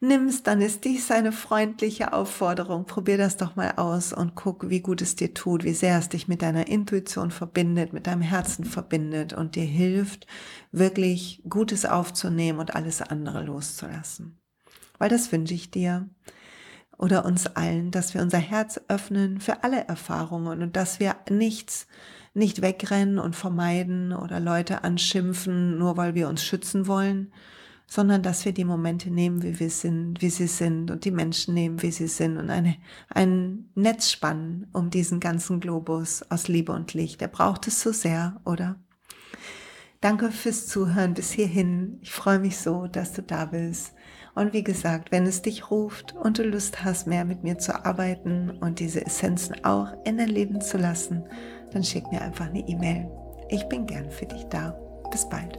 nimmst, 0.00 0.46
dann 0.46 0.62
ist 0.62 0.86
dies 0.86 1.10
eine 1.10 1.32
freundliche 1.32 2.14
Aufforderung. 2.14 2.86
Probier 2.86 3.18
das 3.18 3.36
doch 3.36 3.56
mal 3.56 3.74
aus 3.76 4.14
und 4.14 4.36
guck, 4.36 4.70
wie 4.70 4.80
gut 4.80 5.02
es 5.02 5.16
dir 5.16 5.34
tut, 5.34 5.64
wie 5.64 5.74
sehr 5.74 5.98
es 5.98 6.08
dich 6.08 6.28
mit 6.28 6.40
deiner 6.40 6.66
Intuition 6.66 7.30
verbindet, 7.30 7.92
mit 7.92 8.06
deinem 8.06 8.22
Herzen 8.22 8.64
verbindet 8.64 9.34
und 9.34 9.54
dir 9.54 9.66
hilft, 9.66 10.26
wirklich 10.72 11.42
Gutes 11.46 11.84
aufzunehmen 11.84 12.58
und 12.58 12.74
alles 12.74 13.02
andere 13.02 13.42
loszulassen. 13.42 14.38
Weil 14.96 15.10
das 15.10 15.30
wünsche 15.30 15.52
ich 15.52 15.70
dir 15.70 16.08
oder 16.96 17.26
uns 17.26 17.46
allen, 17.46 17.90
dass 17.90 18.14
wir 18.14 18.22
unser 18.22 18.38
Herz 18.38 18.80
öffnen 18.88 19.40
für 19.40 19.62
alle 19.62 19.86
Erfahrungen 19.86 20.62
und 20.62 20.76
dass 20.76 21.00
wir 21.00 21.16
nichts 21.28 21.86
nicht 22.36 22.62
wegrennen 22.62 23.18
und 23.18 23.34
vermeiden 23.34 24.12
oder 24.12 24.40
Leute 24.40 24.84
anschimpfen, 24.84 25.78
nur 25.78 25.96
weil 25.96 26.14
wir 26.14 26.28
uns 26.28 26.44
schützen 26.44 26.86
wollen, 26.86 27.32
sondern 27.86 28.22
dass 28.22 28.44
wir 28.44 28.52
die 28.52 28.64
Momente 28.64 29.10
nehmen, 29.10 29.42
wie 29.42 29.58
wir 29.58 29.70
sind, 29.70 30.20
wie 30.20 30.30
sie 30.30 30.46
sind 30.46 30.90
und 30.90 31.04
die 31.04 31.10
Menschen 31.10 31.54
nehmen, 31.54 31.82
wie 31.82 31.92
sie 31.92 32.08
sind 32.08 32.36
und 32.36 32.50
eine, 32.50 32.76
ein 33.08 33.70
Netz 33.74 34.10
spannen 34.10 34.66
um 34.72 34.90
diesen 34.90 35.18
ganzen 35.20 35.60
Globus 35.60 36.22
aus 36.30 36.48
Liebe 36.48 36.72
und 36.72 36.94
Licht. 36.94 37.22
Er 37.22 37.28
braucht 37.28 37.66
es 37.68 37.80
so 37.80 37.92
sehr, 37.92 38.40
oder? 38.44 38.76
Danke 40.00 40.30
fürs 40.30 40.66
Zuhören 40.66 41.14
bis 41.14 41.30
hierhin. 41.30 41.98
Ich 42.02 42.12
freue 42.12 42.38
mich 42.38 42.58
so, 42.58 42.86
dass 42.86 43.12
du 43.12 43.22
da 43.22 43.46
bist. 43.46 43.94
Und 44.34 44.52
wie 44.52 44.62
gesagt, 44.62 45.10
wenn 45.12 45.24
es 45.24 45.40
dich 45.40 45.70
ruft 45.70 46.12
und 46.12 46.38
du 46.38 46.42
Lust 46.42 46.84
hast, 46.84 47.06
mehr 47.06 47.24
mit 47.24 47.42
mir 47.42 47.56
zu 47.56 47.86
arbeiten 47.86 48.50
und 48.50 48.80
diese 48.80 49.06
Essenzen 49.06 49.64
auch 49.64 49.94
in 50.04 50.18
dein 50.18 50.28
Leben 50.28 50.60
zu 50.60 50.76
lassen, 50.76 51.24
dann 51.72 51.84
schick 51.84 52.10
mir 52.10 52.20
einfach 52.22 52.46
eine 52.46 52.60
E-Mail. 52.60 53.08
Ich 53.48 53.64
bin 53.68 53.86
gern 53.86 54.10
für 54.10 54.26
dich 54.26 54.44
da. 54.46 54.76
Bis 55.10 55.28
bald. 55.28 55.58